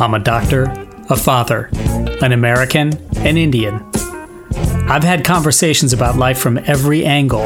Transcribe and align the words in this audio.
I'm 0.00 0.14
a 0.14 0.20
doctor, 0.20 0.62
a 1.10 1.16
father, 1.16 1.70
an 2.22 2.30
American, 2.30 2.96
an 3.16 3.36
Indian. 3.36 3.84
I've 4.88 5.02
had 5.02 5.24
conversations 5.24 5.92
about 5.92 6.16
life 6.16 6.38
from 6.38 6.56
every 6.66 7.04
angle, 7.04 7.42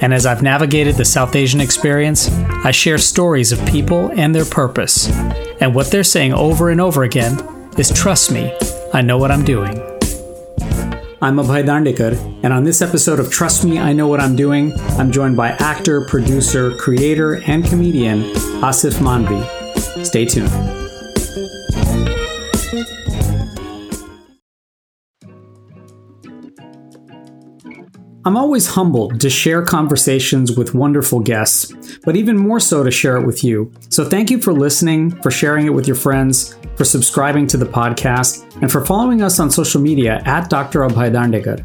and 0.00 0.12
as 0.12 0.26
I've 0.26 0.42
navigated 0.42 0.96
the 0.96 1.04
South 1.04 1.36
Asian 1.36 1.60
experience, 1.60 2.28
I 2.64 2.72
share 2.72 2.98
stories 2.98 3.52
of 3.52 3.64
people 3.66 4.10
and 4.16 4.34
their 4.34 4.44
purpose. 4.44 5.08
And 5.60 5.76
what 5.76 5.92
they're 5.92 6.02
saying 6.02 6.34
over 6.34 6.70
and 6.70 6.80
over 6.80 7.04
again 7.04 7.38
is 7.78 7.92
trust 7.92 8.32
me, 8.32 8.52
I 8.92 9.00
know 9.00 9.16
what 9.16 9.30
I'm 9.30 9.44
doing. 9.44 9.78
I'm 11.22 11.36
Abhay 11.36 11.64
Dandekar, 11.64 12.18
and 12.42 12.52
on 12.52 12.64
this 12.64 12.82
episode 12.82 13.20
of 13.20 13.30
Trust 13.30 13.64
Me, 13.64 13.78
I 13.78 13.92
Know 13.92 14.08
What 14.08 14.18
I'm 14.18 14.34
Doing, 14.34 14.72
I'm 14.98 15.12
joined 15.12 15.36
by 15.36 15.50
actor, 15.50 16.04
producer, 16.08 16.76
creator, 16.78 17.40
and 17.46 17.64
comedian 17.64 18.24
Aasif 18.60 18.94
Mandvi. 18.94 20.04
Stay 20.04 20.24
tuned. 20.24 20.81
I'm 28.24 28.36
always 28.36 28.68
humbled 28.68 29.20
to 29.20 29.28
share 29.28 29.62
conversations 29.62 30.56
with 30.56 30.74
wonderful 30.74 31.18
guests, 31.18 31.72
but 32.04 32.14
even 32.14 32.36
more 32.36 32.60
so 32.60 32.84
to 32.84 32.90
share 32.90 33.16
it 33.16 33.26
with 33.26 33.42
you. 33.42 33.72
So 33.88 34.08
thank 34.08 34.30
you 34.30 34.40
for 34.40 34.52
listening, 34.52 35.10
for 35.22 35.32
sharing 35.32 35.66
it 35.66 35.74
with 35.74 35.88
your 35.88 35.96
friends, 35.96 36.56
for 36.76 36.84
subscribing 36.84 37.48
to 37.48 37.56
the 37.56 37.66
podcast, 37.66 38.44
and 38.62 38.70
for 38.70 38.84
following 38.84 39.22
us 39.22 39.40
on 39.40 39.50
social 39.50 39.80
media 39.80 40.22
at 40.24 40.48
Dr. 40.48 40.82
Abhay 40.82 41.10
Dandekar. 41.10 41.64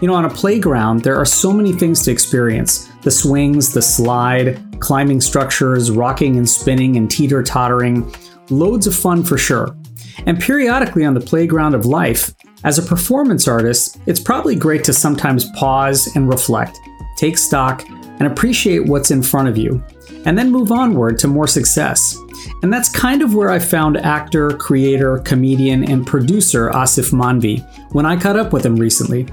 You 0.00 0.08
know, 0.08 0.14
on 0.14 0.24
a 0.24 0.30
playground, 0.30 1.02
there 1.02 1.16
are 1.16 1.26
so 1.26 1.52
many 1.52 1.74
things 1.74 2.02
to 2.04 2.10
experience 2.10 2.88
the 3.02 3.10
swings, 3.10 3.74
the 3.74 3.82
slide, 3.82 4.80
climbing 4.80 5.20
structures, 5.20 5.90
rocking 5.90 6.38
and 6.38 6.48
spinning, 6.48 6.96
and 6.96 7.10
teeter 7.10 7.42
tottering. 7.42 8.10
Loads 8.48 8.86
of 8.86 8.96
fun 8.96 9.22
for 9.24 9.36
sure. 9.36 9.76
And 10.24 10.40
periodically 10.40 11.04
on 11.04 11.12
the 11.12 11.20
playground 11.20 11.74
of 11.74 11.84
life, 11.84 12.34
as 12.64 12.78
a 12.78 12.82
performance 12.82 13.48
artist, 13.48 13.98
it's 14.06 14.20
probably 14.20 14.54
great 14.54 14.84
to 14.84 14.92
sometimes 14.92 15.50
pause 15.50 16.14
and 16.14 16.28
reflect, 16.28 16.78
take 17.16 17.36
stock, 17.36 17.84
and 17.88 18.22
appreciate 18.22 18.86
what's 18.86 19.10
in 19.10 19.22
front 19.22 19.48
of 19.48 19.58
you, 19.58 19.82
and 20.24 20.38
then 20.38 20.52
move 20.52 20.70
onward 20.70 21.18
to 21.18 21.28
more 21.28 21.48
success. 21.48 22.16
And 22.62 22.72
that's 22.72 22.88
kind 22.88 23.22
of 23.22 23.34
where 23.34 23.50
I 23.50 23.58
found 23.58 23.96
actor, 23.96 24.50
creator, 24.50 25.18
comedian, 25.18 25.88
and 25.90 26.06
producer 26.06 26.70
Aasif 26.70 27.12
Mandvi 27.12 27.60
when 27.92 28.06
I 28.06 28.16
caught 28.16 28.36
up 28.36 28.52
with 28.52 28.64
him 28.64 28.76
recently. 28.76 29.26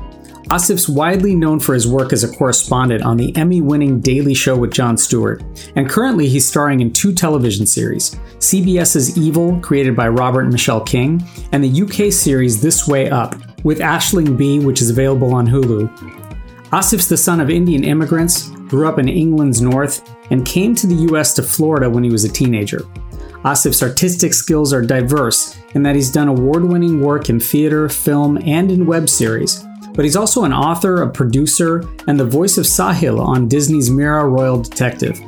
Aasif's 0.49 0.89
widely 0.89 1.35
known 1.35 1.59
for 1.59 1.75
his 1.75 1.87
work 1.87 2.11
as 2.11 2.23
a 2.23 2.35
correspondent 2.35 3.03
on 3.03 3.17
the 3.17 3.35
Emmy 3.37 3.61
winning 3.61 3.99
Daily 3.99 4.33
Show 4.33 4.57
with 4.57 4.73
Jon 4.73 4.97
Stewart, 4.97 5.43
and 5.75 5.87
currently 5.87 6.27
he's 6.27 6.47
starring 6.47 6.79
in 6.79 6.91
two 6.91 7.13
television 7.13 7.67
series 7.67 8.15
CBS's 8.39 9.15
Evil, 9.15 9.59
created 9.59 9.95
by 9.95 10.07
Robert 10.07 10.41
and 10.41 10.51
Michelle 10.51 10.81
King, 10.81 11.23
and 11.51 11.63
the 11.63 11.83
UK 11.83 12.11
series 12.11 12.59
This 12.59 12.87
Way 12.87 13.11
Up, 13.11 13.35
with 13.63 13.77
Aisling 13.77 14.35
Bea, 14.35 14.57
which 14.57 14.81
is 14.81 14.89
available 14.89 15.35
on 15.35 15.45
Hulu. 15.45 15.87
Aasif's 16.71 17.07
the 17.07 17.15
son 17.15 17.39
of 17.39 17.51
Indian 17.51 17.83
immigrants, 17.83 18.49
grew 18.69 18.87
up 18.87 18.97
in 18.97 19.07
England's 19.07 19.61
north, 19.61 20.01
and 20.31 20.47
came 20.47 20.73
to 20.73 20.87
the 20.87 21.13
US 21.13 21.35
to 21.35 21.43
Florida 21.43 21.87
when 21.87 22.03
he 22.03 22.11
was 22.11 22.23
a 22.23 22.29
teenager. 22.29 22.79
Aasif's 23.45 23.83
artistic 23.83 24.33
skills 24.33 24.73
are 24.73 24.81
diverse 24.81 25.59
in 25.75 25.83
that 25.83 25.95
he's 25.95 26.11
done 26.11 26.27
award 26.27 26.63
winning 26.63 27.01
work 27.01 27.29
in 27.29 27.39
theater, 27.39 27.87
film, 27.87 28.39
and 28.43 28.71
in 28.71 28.87
web 28.87 29.07
series 29.07 29.63
but 29.99 30.05
he's 30.05 30.15
also 30.15 30.45
an 30.45 30.53
author, 30.53 31.01
a 31.01 31.11
producer, 31.11 31.83
and 32.07 32.17
the 32.17 32.25
voice 32.25 32.57
of 32.57 32.63
Sahil 32.63 33.19
on 33.19 33.49
Disney's 33.49 33.89
Mira 33.89 34.25
Royal 34.25 34.61
Detective. 34.61 35.19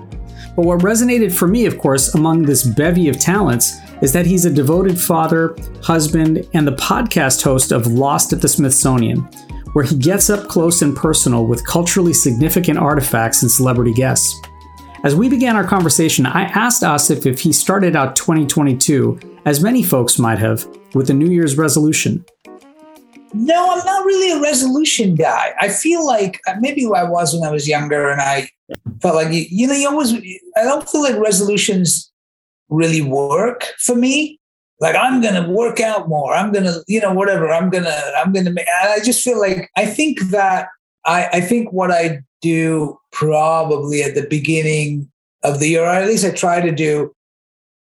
But 0.55 0.63
what 0.63 0.80
resonated 0.80 1.33
for 1.33 1.45
me, 1.45 1.66
of 1.66 1.78
course, 1.78 2.16
among 2.16 2.44
this 2.44 2.63
bevy 2.63 3.09
of 3.09 3.19
talents 3.19 3.75
is 4.02 4.13
that 4.13 4.25
he's 4.25 4.45
a 4.45 4.50
devoted 4.50 4.97
father, 4.97 5.58
husband, 5.83 6.47
and 6.53 6.66
the 6.66 6.78
podcast 6.78 7.44
host 7.44 7.73
of 7.73 7.86
Lost 7.86 8.31
at 8.31 8.39
the 8.39 8.47
Smithsonian, 8.47 9.17
where 9.73 9.83
he 9.83 9.97
gets 9.97 10.30
up 10.30 10.47
close 10.47 10.81
and 10.81 10.96
personal 10.96 11.46
with 11.46 11.67
culturally 11.67 12.13
significant 12.13 12.79
artifacts 12.79 13.41
and 13.41 13.51
celebrity 13.51 13.94
guests. 13.94 14.40
As 15.03 15.16
we 15.16 15.28
began 15.28 15.57
our 15.57 15.67
conversation, 15.67 16.25
I 16.25 16.44
asked 16.44 16.84
Aasif 16.84 17.25
if 17.25 17.41
he 17.41 17.51
started 17.51 17.97
out 17.97 18.16
2022, 18.16 19.19
as 19.44 19.62
many 19.62 19.84
folks 19.84 20.17
might 20.17 20.40
have, 20.40 20.66
with 20.94 21.09
a 21.09 21.13
New 21.13 21.29
Year's 21.29 21.57
resolution. 21.57 22.23
No, 23.34 23.72
I'm 23.72 23.86
not 23.86 24.06
really 24.06 24.31
a 24.31 24.42
resolution 24.42 25.16
guy. 25.16 25.53
I 25.59 25.69
feel 25.69 26.06
like 26.06 26.40
uh, 26.47 26.56
maybe 26.59 26.86
I 26.86 27.03
was 27.03 27.34
when 27.34 27.47
I 27.47 27.52
was 27.52 27.68
younger, 27.68 28.09
and 28.09 28.22
I 28.22 28.50
felt 29.02 29.16
like 29.16 29.30
you 29.31 29.68
know, 29.68 29.74
you 29.74 29.90
always. 29.90 30.14
I 30.14 30.64
don't 30.64 30.88
feel 30.90 31.02
like 31.02 31.16
resolutions 31.16 32.12
really 32.70 33.02
work 33.02 33.66
for 33.80 33.96
me. 33.96 34.40
Like 34.80 34.96
I'm 34.96 35.22
gonna 35.22 35.50
work 35.50 35.80
out 35.80 36.09
more. 36.09 36.34
I'm 36.34 36.52
gonna, 36.52 36.78
you 36.88 37.00
know, 37.00 37.14
whatever. 37.14 37.52
I'm 37.52 37.70
gonna, 37.70 37.97
I'm 38.18 38.34
gonna. 38.34 38.52
Make, 38.52 38.68
I 38.68 39.00
just 39.03 39.24
feel 39.24 39.40
like 39.40 39.70
I 39.78 39.86
think 39.86 40.20
that 40.31 40.68
I, 41.06 41.28
I 41.34 41.41
think 41.41 41.72
what 41.72 41.91
I 41.91 42.22
do 42.41 42.97
probably 43.12 44.02
at 44.02 44.16
the 44.16 44.28
beginning 44.28 45.09
of 45.44 45.59
the 45.59 45.70
year, 45.70 45.84
or 45.84 45.90
at 45.90 46.08
least 46.08 46.25
I 46.25 46.31
try 46.31 46.62
to 46.62 46.72
do, 46.72 47.14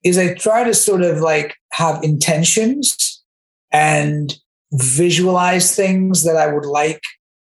is 0.04 0.18
I 0.18 0.34
try 0.34 0.64
to 0.64 0.74
sort 0.74 1.04
of 1.04 1.20
like 1.20 1.56
have 1.72 2.04
intentions 2.04 3.24
and 3.72 4.36
visualize 4.72 5.76
things 5.76 6.24
that 6.24 6.36
I 6.36 6.52
would 6.52 6.66
like 6.66 7.02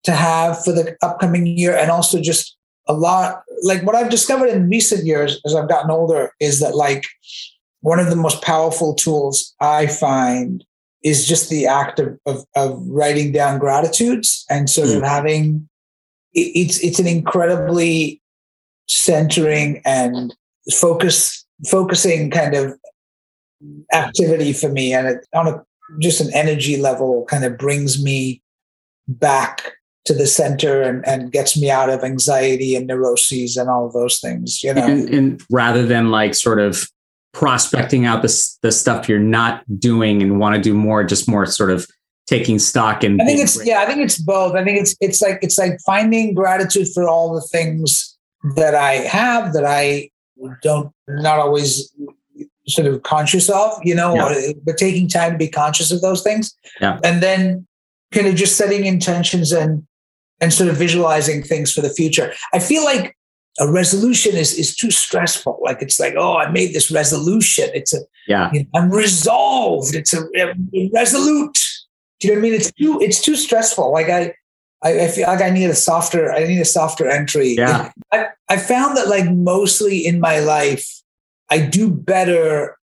to 0.05 0.13
have 0.13 0.63
for 0.65 0.73
the 0.73 0.97
upcoming 1.03 1.47
year 1.47 1.77
and 1.77 1.91
also 1.91 2.21
just 2.21 2.57
a 2.87 2.93
lot 2.93 3.43
like 3.63 3.83
what 3.83 3.95
I've 3.95 4.11
discovered 4.11 4.49
in 4.49 4.69
recent 4.69 5.05
years 5.05 5.41
as 5.45 5.55
I've 5.55 5.69
gotten 5.69 5.91
older 5.91 6.33
is 6.41 6.61
that 6.61 6.75
like 6.75 7.05
one 7.81 7.99
of 7.99 8.11
the 8.11 8.17
most 8.17 8.43
powerful 8.43 8.95
tools 8.95 9.55
I 9.61 9.87
find 9.87 10.65
is 11.05 11.27
just 11.27 11.49
the 11.49 11.67
act 11.67 11.99
of, 11.99 12.19
of, 12.27 12.45
of 12.57 12.83
writing 12.87 13.33
down 13.33 13.59
gratitudes 13.59 14.45
and 14.51 14.69
sort 14.69 14.89
mm. 14.89 14.97
of 14.97 15.03
having 15.03 15.69
it, 16.35 16.53
it's 16.55 16.83
it's 16.83 16.99
an 16.99 17.07
incredibly 17.07 18.21
centering 18.89 19.83
and 19.85 20.35
focus 20.73 21.45
focusing 21.67 22.31
kind 22.31 22.55
of 22.55 22.75
activity 23.93 24.53
for 24.53 24.69
me 24.69 24.93
and 24.93 25.07
it, 25.07 25.27
on 25.35 25.49
a 25.49 25.63
just 26.01 26.21
an 26.21 26.33
energy 26.35 26.77
level 26.77 27.25
kind 27.29 27.45
of 27.45 27.59
brings 27.59 28.03
me 28.03 28.43
back 29.07 29.73
to 30.05 30.15
the 30.15 30.27
center 30.27 30.83
and, 30.83 31.07
and 31.07 31.33
gets 31.33 31.59
me 31.59 31.71
out 31.71 31.91
of 31.91 32.03
anxiety 32.03 32.75
and 32.75 32.87
neuroses 32.87 33.57
and 33.57 33.69
all 33.69 33.87
of 33.87 33.93
those 33.93 34.21
things, 34.21 34.63
you 34.63 34.73
know. 34.73 34.85
And, 34.85 35.09
and 35.11 35.43
rather 35.51 35.85
than 35.85 36.11
like 36.11 36.35
sort 36.35 36.61
of 36.61 36.89
prospecting 37.33 38.07
out 38.07 38.23
the, 38.23 38.57
the 38.63 38.73
stuff 38.73 39.09
you're 39.09 39.19
not 39.19 39.63
doing 39.79 40.23
and 40.23 40.41
want 40.41 40.57
to 40.57 40.61
do 40.61 40.75
more, 40.75 41.05
just 41.05 41.29
more 41.29 41.47
sort 41.47 41.71
of 41.71 41.87
taking 42.27 42.59
stock 42.59 43.03
and 43.03 43.21
I 43.23 43.25
think 43.25 43.41
it's 43.41 43.67
yeah, 43.67 43.81
I 43.81 43.87
think 43.87 44.01
it's 44.01 44.19
both. 44.19 44.55
I 44.55 44.63
think 44.63 44.79
it's 44.79 44.95
it's 45.01 45.23
like 45.23 45.39
it's 45.41 45.57
like 45.57 45.79
finding 45.87 46.35
gratitude 46.35 46.89
for 46.93 47.09
all 47.09 47.35
the 47.35 47.41
things 47.41 48.19
that 48.55 48.75
I 48.75 48.95
have 48.95 49.55
that 49.55 49.65
I 49.65 50.11
don't 50.63 50.93
not 51.09 51.39
always 51.39 51.91
sort 52.69 52.87
of 52.87 53.03
conscious 53.03 53.49
of, 53.49 53.73
you 53.83 53.95
know, 53.95 54.15
yeah. 54.15 54.53
but 54.65 54.77
taking 54.77 55.09
time 55.09 55.33
to 55.33 55.39
be 55.39 55.49
conscious 55.49 55.91
of 55.91 56.01
those 56.01 56.23
things. 56.23 56.55
Yeah. 56.81 56.99
And 57.05 57.23
then 57.23 57.67
kind 58.13 58.27
of 58.27 58.35
just 58.35 58.57
setting 58.57 58.87
intentions 58.87 59.53
and 59.53 59.87
and 60.41 60.53
sort 60.53 60.69
of 60.69 60.77
visualizing 60.77 61.43
things 61.43 61.73
for 61.73 61.81
the 61.81 61.91
future. 61.91 62.33
I 62.55 62.61
feel 62.61 62.85
like 62.85 63.17
a 63.59 63.71
resolution 63.71 64.37
is 64.37 64.55
is 64.55 64.77
too 64.77 64.91
stressful. 64.91 65.59
Like 65.63 65.83
it's 65.83 65.99
like, 65.99 66.15
oh, 66.17 66.37
I 66.37 66.51
made 66.51 66.75
this 66.75 66.91
resolution. 66.91 67.71
It's 67.75 67.93
a 67.93 68.01
yeah. 68.27 68.51
You 68.53 68.61
know, 68.61 68.67
I'm 68.75 68.91
resolved. 68.91 69.95
It's 69.95 70.15
a, 70.15 70.23
a 70.37 70.91
resolute. 70.95 71.59
Do 72.21 72.29
you 72.29 72.35
know 72.35 72.41
what 72.41 72.47
I 72.47 72.51
mean? 72.51 72.55
It's 72.55 72.73
too 72.73 73.01
it's 73.01 73.21
too 73.21 73.37
stressful. 73.37 73.93
Like 73.93 74.09
I 74.09 74.35
I, 74.83 75.07
I, 75.07 75.09
feel 75.09 75.27
like 75.27 75.43
I 75.43 75.51
need 75.51 75.71
a 75.71 75.75
softer, 75.75 76.33
I 76.33 76.45
need 76.45 76.61
a 76.61 76.65
softer 76.65 77.09
entry. 77.09 77.55
Yeah. 77.57 77.91
I, 78.13 78.27
I 78.49 78.57
found 78.59 78.97
that 78.97 79.09
like 79.09 79.29
mostly 79.31 80.07
in 80.07 80.21
my 80.21 80.39
life, 80.39 80.98
I 81.51 81.61
do 81.61 81.91
better 81.91 82.77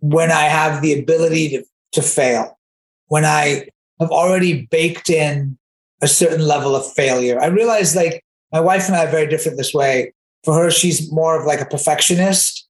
when 0.00 0.30
I 0.30 0.44
have 0.44 0.82
the 0.82 0.98
ability 0.98 1.50
to, 1.50 1.64
to 1.92 2.02
fail, 2.02 2.58
when 3.06 3.24
I 3.24 3.68
have 4.00 4.10
already 4.10 4.66
baked 4.70 5.10
in 5.10 5.58
a 6.02 6.08
certain 6.08 6.46
level 6.46 6.76
of 6.76 6.90
failure. 6.92 7.40
I 7.40 7.46
realize 7.46 7.96
like 7.96 8.24
my 8.52 8.60
wife 8.60 8.86
and 8.86 8.96
I 8.96 9.04
are 9.04 9.10
very 9.10 9.26
different 9.26 9.58
this 9.58 9.74
way. 9.74 10.12
For 10.44 10.54
her, 10.54 10.70
she's 10.70 11.10
more 11.10 11.38
of 11.38 11.46
like 11.46 11.60
a 11.60 11.66
perfectionist 11.66 12.66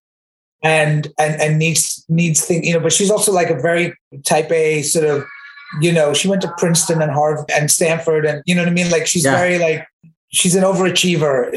and 0.63 1.09
and 1.19 1.41
and 1.41 1.59
needs 1.59 2.05
needs 2.09 2.45
things, 2.45 2.67
you 2.67 2.73
know, 2.73 2.81
but 2.81 2.93
she's 2.93 3.11
also 3.11 3.33
like 3.33 3.51
a 3.51 3.61
very 3.61 3.95
type 4.25 4.51
A 4.51 4.83
sort 4.83 5.05
of, 5.05 5.25
you 5.81 5.93
know, 5.93 6.15
she 6.15 6.29
went 6.29 6.43
to 6.43 6.53
Princeton 6.57 7.03
and 7.03 7.13
Harvard 7.13 7.51
and 7.55 7.71
Stanford 7.71 8.25
and 8.25 8.43
you 8.47 8.55
know 8.55 8.63
what 8.63 8.71
I 8.71 8.75
mean? 8.75 8.91
Like 8.91 9.07
she's 9.07 9.25
yeah. 9.25 9.37
very 9.37 9.59
like 9.59 9.87
she's 10.31 10.55
an 10.55 10.65
overachiever, 10.65 11.53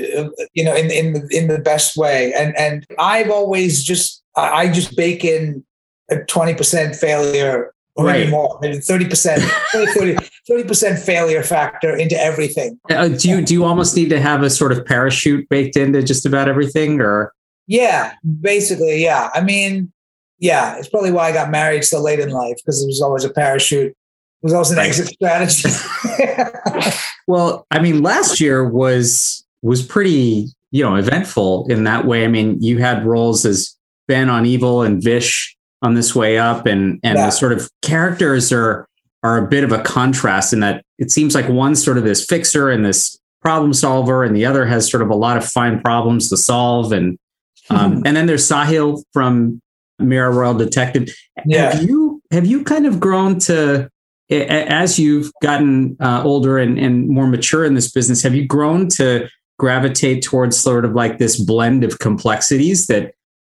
you 0.53 0.63
know, 0.63 0.75
in 0.75 0.91
in 0.91 1.13
the, 1.13 1.27
in 1.31 1.47
the 1.47 1.59
best 1.59 1.97
way. 1.97 2.33
And 2.33 2.56
and 2.57 2.85
I've 3.00 3.29
always 3.29 3.83
just 3.83 4.23
I 4.35 4.69
just 4.69 4.95
bake 4.95 5.23
in 5.23 5.63
a 6.09 6.23
twenty 6.25 6.53
percent 6.53 6.95
failure 6.95 7.73
or 7.95 8.06
right. 8.06 8.19
maybe 8.19 8.31
more, 8.31 8.57
maybe 8.62 8.77
30%, 8.77 10.15
30, 10.47 10.63
percent 10.63 10.97
failure 10.97 11.44
factor 11.44 11.94
into 11.94 12.18
everything. 12.18 12.79
Uh, 12.89 13.09
do 13.09 13.27
you 13.27 13.41
do 13.41 13.53
you 13.53 13.65
almost 13.65 13.97
need 13.97 14.09
to 14.09 14.19
have 14.19 14.44
a 14.44 14.50
sort 14.50 14.71
of 14.71 14.85
parachute 14.85 15.47
baked 15.50 15.75
into 15.75 16.01
just 16.01 16.25
about 16.25 16.47
everything 16.47 17.01
or 17.01 17.33
yeah, 17.67 18.15
basically, 18.41 19.01
yeah. 19.01 19.29
I 19.33 19.41
mean, 19.41 19.94
yeah, 20.39 20.77
it's 20.77 20.89
probably 20.89 21.12
why 21.12 21.29
I 21.29 21.31
got 21.31 21.50
married 21.50 21.85
so 21.85 22.01
late 22.01 22.19
in 22.19 22.29
life 22.29 22.57
because 22.57 22.83
it 22.83 22.88
was 22.88 23.01
always 23.01 23.24
a 23.24 23.29
parachute. 23.29 23.95
Was 24.41 24.53
always 24.53 24.71
an 24.71 24.77
right. 24.77 24.88
exit 24.88 25.07
strategy. 25.07 25.69
well, 27.27 27.67
I 27.69 27.79
mean, 27.79 28.01
last 28.01 28.39
year 28.39 28.67
was 28.67 29.45
was 29.61 29.85
pretty, 29.85 30.47
you 30.71 30.83
know, 30.83 30.95
eventful 30.95 31.67
in 31.69 31.83
that 31.83 32.05
way. 32.05 32.25
I 32.25 32.27
mean, 32.27 32.61
you 32.61 32.79
had 32.79 33.05
roles 33.05 33.45
as 33.45 33.75
Ben 34.07 34.29
on 34.29 34.45
Evil 34.45 34.81
and 34.81 35.01
Vish 35.01 35.55
on 35.83 35.93
this 35.93 36.15
way 36.15 36.38
up, 36.38 36.65
and 36.65 36.99
and 37.03 37.17
yeah. 37.17 37.27
the 37.27 37.31
sort 37.31 37.53
of 37.53 37.69
characters 37.81 38.51
are 38.51 38.88
are 39.23 39.38
a 39.38 39.47
bit 39.47 39.63
of 39.63 39.71
a 39.71 39.83
contrast 39.83 40.53
in 40.53 40.59
that 40.61 40.83
it 40.97 41.11
seems 41.11 41.35
like 41.35 41.47
one's 41.47 41.83
sort 41.83 41.97
of 41.97 42.03
this 42.03 42.25
fixer 42.25 42.71
and 42.71 42.83
this 42.83 43.19
problem 43.41 43.73
solver, 43.73 44.23
and 44.23 44.35
the 44.35 44.45
other 44.45 44.65
has 44.65 44.89
sort 44.89 45.03
of 45.03 45.09
a 45.09 45.15
lot 45.15 45.38
of 45.38 45.45
fine 45.45 45.79
problems 45.81 46.29
to 46.29 46.38
solve. 46.38 46.91
And 46.91 47.17
um, 47.69 48.01
and 48.05 48.17
then 48.17 48.25
there's 48.25 48.49
Sahil 48.49 49.03
from 49.13 49.61
Mira 49.99 50.31
Royal 50.31 50.55
Detective. 50.55 51.09
Yeah. 51.45 51.73
Have 51.73 51.83
you 51.83 52.21
have 52.31 52.45
you 52.45 52.63
kind 52.63 52.85
of 52.85 52.99
grown 52.99 53.39
to 53.39 53.89
as 54.31 54.98
you've 54.98 55.31
gotten 55.42 55.98
uh, 56.00 56.22
older 56.24 56.57
and, 56.57 56.80
and 56.80 57.10
more 57.10 57.28
mature 57.28 57.66
in 57.66 57.74
this 57.74 57.92
business? 57.92 58.24
Have 58.24 58.36
you 58.36 58.45
grown 58.45 58.88
to 58.89 59.28
gravitate 59.60 60.24
towards 60.24 60.57
sort 60.57 60.86
of 60.86 60.94
like 60.94 61.19
this 61.19 61.39
blend 61.39 61.83
of 61.83 62.00
complexities 62.00 62.88
that 62.88 63.13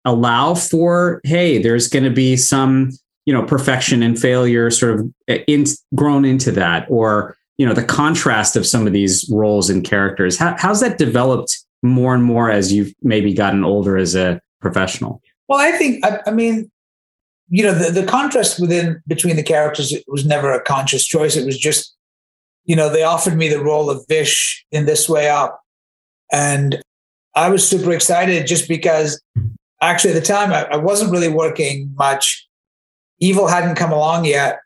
allow 0.05 0.53
for 0.53 1.21
hey, 1.23 1.61
there's 1.61 1.87
going 1.87 2.03
to 2.03 2.09
be 2.09 2.35
some 2.35 2.91
you 3.25 3.33
know 3.33 3.43
perfection 3.43 4.03
and 4.03 4.19
failure 4.19 4.69
sort 4.69 4.99
of 4.99 5.13
uh, 5.29 5.43
in, 5.47 5.65
grown 5.95 6.25
into 6.25 6.51
that 6.51 6.85
or 6.89 7.37
you 7.57 7.65
know 7.65 7.73
the 7.73 7.83
contrast 7.83 8.55
of 8.55 8.65
some 8.65 8.87
of 8.87 8.93
these 8.93 9.29
roles 9.29 9.69
and 9.69 9.83
characters 9.83 10.37
How, 10.37 10.55
how's 10.57 10.81
that 10.81 10.97
developed 10.97 11.57
more 11.81 12.13
and 12.13 12.23
more 12.23 12.49
as 12.49 12.73
you've 12.73 12.93
maybe 13.01 13.33
gotten 13.33 13.63
older 13.63 13.97
as 13.97 14.15
a 14.15 14.41
professional 14.61 15.21
well 15.47 15.59
i 15.59 15.71
think 15.71 16.05
i, 16.05 16.19
I 16.27 16.31
mean 16.31 16.69
you 17.53 17.61
know 17.61 17.71
the, 17.71 17.91
the 17.91 18.07
contrast 18.07 18.59
within 18.59 18.99
between 19.05 19.35
the 19.35 19.43
characters 19.43 19.93
was 20.07 20.25
never 20.25 20.51
a 20.51 20.63
conscious 20.63 21.05
choice. 21.05 21.35
It 21.35 21.45
was 21.45 21.57
just 21.57 21.95
you 22.65 22.75
know 22.75 22.89
they 22.89 23.03
offered 23.03 23.37
me 23.37 23.47
the 23.47 23.63
role 23.63 23.91
of 23.91 24.03
vish 24.09 24.65
in 24.71 24.87
this 24.87 25.07
way 25.07 25.29
up. 25.29 25.61
And 26.31 26.81
i 27.35 27.49
was 27.49 27.67
super 27.67 27.91
excited 27.91 28.47
just 28.47 28.67
because 28.67 29.21
actually 29.81 30.13
at 30.13 30.19
the 30.19 30.25
time 30.25 30.51
I, 30.51 30.63
I 30.65 30.77
wasn't 30.77 31.11
really 31.11 31.29
working 31.29 31.91
much. 31.95 32.47
Evil 33.19 33.47
hadn't 33.47 33.75
come 33.75 33.91
along 33.91 34.25
yet. 34.25 34.59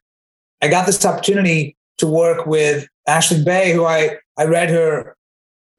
I 0.62 0.70
got 0.70 0.86
this 0.86 1.06
opportunity 1.06 1.76
to 1.98 2.08
work 2.08 2.46
with 2.46 2.88
Aisling 3.08 3.44
Bea, 3.46 3.74
who 3.74 3.84
I, 3.84 4.18
I 4.38 4.46
read 4.46 4.70
her 4.70 5.18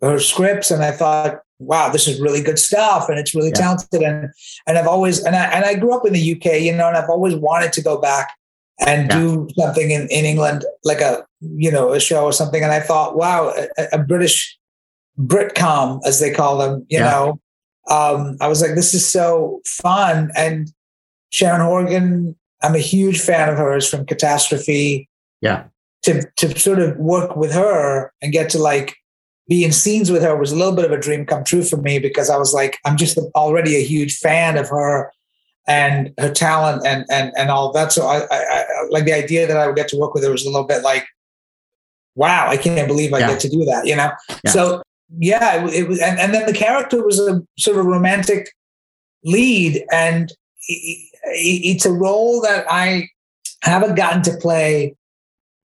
her 0.03 0.21
scripts 0.21 0.71
and 0.71 0.85
I 0.85 0.93
thought, 0.93 1.41
wow, 1.59 1.89
this 1.89 2.07
is 2.07 2.21
really 2.21 2.43
good 2.43 2.59
stuff 2.59 3.09
and 3.09 3.19
it's 3.19 3.35
really 3.35 3.49
yeah. 3.51 3.61
talented. 3.61 4.03
And 4.03 4.31
and 4.67 4.79
I've 4.79 4.87
always 4.87 5.25
and 5.25 5.35
I 5.35 5.45
and 5.47 5.65
I 5.65 5.75
grew 5.75 5.95
up 5.95 6.07
in 6.07 6.13
the 6.13 6.35
UK, 6.35 6.61
you 6.61 6.73
know, 6.73 6.89
and 6.89 6.97
I've 6.97 7.11
always 7.11 7.35
wanted 7.35 7.73
to 7.75 7.83
go 7.83 8.01
back 8.01 8.33
and 8.87 9.11
yeah. 9.11 9.19
do 9.19 9.49
something 9.57 9.91
in, 9.91 10.03
in 10.11 10.25
England, 10.25 10.65
like 10.85 11.01
a 11.01 11.27
you 11.41 11.71
know, 11.71 11.93
a 11.93 12.01
show 12.01 12.25
or 12.25 12.33
something. 12.33 12.63
And 12.63 12.73
I 12.73 12.81
thought, 12.81 13.17
wow, 13.17 13.53
a, 13.77 13.87
a 13.93 13.99
British 13.99 14.57
Britcom, 15.19 16.01
as 16.05 16.21
they 16.21 16.33
call 16.33 16.59
them, 16.59 16.87
you 16.89 16.99
yeah. 16.99 17.11
know. 17.11 17.41
Um, 17.91 18.37
I 18.41 18.49
was 18.49 18.61
like, 18.61 18.75
this 18.75 18.93
is 18.93 19.07
so 19.07 19.63
fun. 19.67 20.31
And 20.37 20.71
Sharon 21.31 21.63
Horgan, 21.63 22.37
I'm 22.63 22.75
a 22.75 22.81
huge 22.81 23.21
fan 23.21 23.49
of 23.49 23.57
hers 23.57 23.89
from 23.89 24.05
Catastrophe. 24.05 25.09
Yeah 25.41 25.65
to 26.03 26.23
to 26.37 26.59
sort 26.59 26.79
of 26.79 26.97
work 26.97 27.37
with 27.37 27.53
her 27.53 28.13
and 28.23 28.33
get 28.33 28.51
to 28.51 28.59
like 28.59 28.97
be 29.49 29.65
in 29.65 29.73
scenes 29.73 30.11
with 30.11 30.23
her 30.23 30.37
was 30.37 30.53
a 30.53 30.57
little 30.57 30.75
bit 30.75 30.85
of 30.85 30.93
a 30.93 31.01
dream 31.01 31.25
come 31.25 31.43
true 31.43 31.63
for 31.63 31.79
me 31.79 31.99
because 31.99 32.29
I 32.29 32.37
was 32.37 32.53
like, 32.53 32.79
I'm 32.85 32.97
just 32.97 33.19
already 33.35 33.77
a 33.77 33.85
huge 33.85 34.19
fan 34.19 34.59
of 34.59 34.69
her 34.69 35.11
and 35.67 36.13
her 36.19 36.31
talent 36.31 36.87
and 36.87 37.05
and 37.11 37.33
and 37.37 37.51
all 37.51 37.73
that. 37.73 37.93
So 37.93 38.07
I, 38.07 38.27
I, 38.31 38.39
I 38.41 38.65
like 38.91 39.05
the 39.05 39.13
idea 39.13 39.47
that 39.47 39.57
I 39.57 39.67
would 39.67 39.77
get 39.77 39.89
to 39.89 39.99
work 39.99 40.15
with 40.15 40.25
her 40.25 40.31
was 40.31 40.45
a 40.45 40.51
little 40.51 40.67
bit 40.67 40.83
like, 40.83 41.07
wow, 42.15 42.49
I 42.49 42.57
can't 42.57 42.89
believe 42.89 43.13
I 43.13 43.21
yeah. 43.21 43.29
get 43.29 43.41
to 43.41 43.49
do 43.49 43.65
that, 43.65 43.87
you 43.87 43.97
know. 43.97 44.11
Yeah. 44.45 44.51
So 44.51 44.83
yeah, 45.19 45.65
it, 45.65 45.75
it 45.75 45.89
was, 45.89 46.01
and, 46.01 46.19
and 46.19 46.35
then 46.35 46.47
the 46.47 46.53
character 46.53 47.05
was 47.05 47.19
a 47.19 47.43
sort 47.59 47.79
of 47.79 47.87
romantic 47.87 48.51
lead, 49.25 49.85
and 49.91 50.31
it, 50.69 51.11
it's 51.25 51.87
a 51.87 51.93
role 51.93 52.43
that 52.43 52.67
I 52.71 53.09
haven't 53.63 53.95
gotten 53.95 54.23
to 54.23 54.37
play 54.37 54.95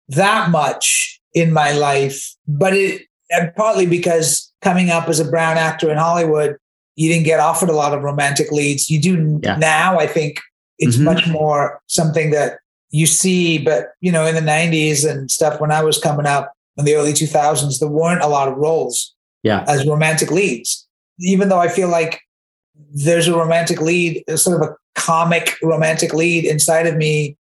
that 0.09 0.49
much 0.49 1.19
in 1.33 1.53
my 1.53 1.71
life, 1.71 2.35
but 2.47 2.73
it 2.73 3.06
and 3.29 3.53
partly 3.55 3.85
because 3.85 4.51
coming 4.61 4.89
up 4.89 5.07
as 5.07 5.19
a 5.19 5.29
brown 5.29 5.57
actor 5.57 5.89
in 5.91 5.97
Hollywood, 5.97 6.57
you 6.95 7.09
didn't 7.11 7.25
get 7.25 7.39
offered 7.39 7.69
a 7.69 7.73
lot 7.73 7.93
of 7.93 8.03
romantic 8.03 8.51
leads. 8.51 8.89
You 8.89 9.01
do 9.01 9.39
yeah. 9.43 9.57
now. 9.57 9.99
I 9.99 10.07
think 10.07 10.39
it's 10.79 10.95
mm-hmm. 10.95 11.05
much 11.05 11.27
more 11.27 11.81
something 11.87 12.31
that 12.31 12.59
you 12.89 13.05
see. 13.05 13.57
But 13.57 13.89
you 14.01 14.11
know, 14.11 14.25
in 14.25 14.35
the 14.35 14.41
'90s 14.41 15.09
and 15.09 15.29
stuff, 15.29 15.59
when 15.59 15.71
I 15.71 15.83
was 15.83 15.97
coming 15.97 16.25
up 16.25 16.53
in 16.77 16.85
the 16.85 16.95
early 16.95 17.13
2000s, 17.13 17.79
there 17.79 17.89
weren't 17.89 18.21
a 18.21 18.27
lot 18.27 18.47
of 18.47 18.57
roles 18.57 19.15
yeah. 19.43 19.65
as 19.67 19.87
romantic 19.87 20.31
leads. 20.31 20.87
Even 21.19 21.49
though 21.49 21.59
I 21.59 21.67
feel 21.67 21.89
like 21.89 22.21
there's 22.93 23.27
a 23.27 23.35
romantic 23.35 23.81
lead, 23.81 24.23
sort 24.35 24.61
of 24.61 24.69
a 24.69 24.75
comic 24.95 25.55
romantic 25.61 26.13
lead 26.13 26.45
inside 26.45 26.87
of 26.87 26.95
me 26.95 27.37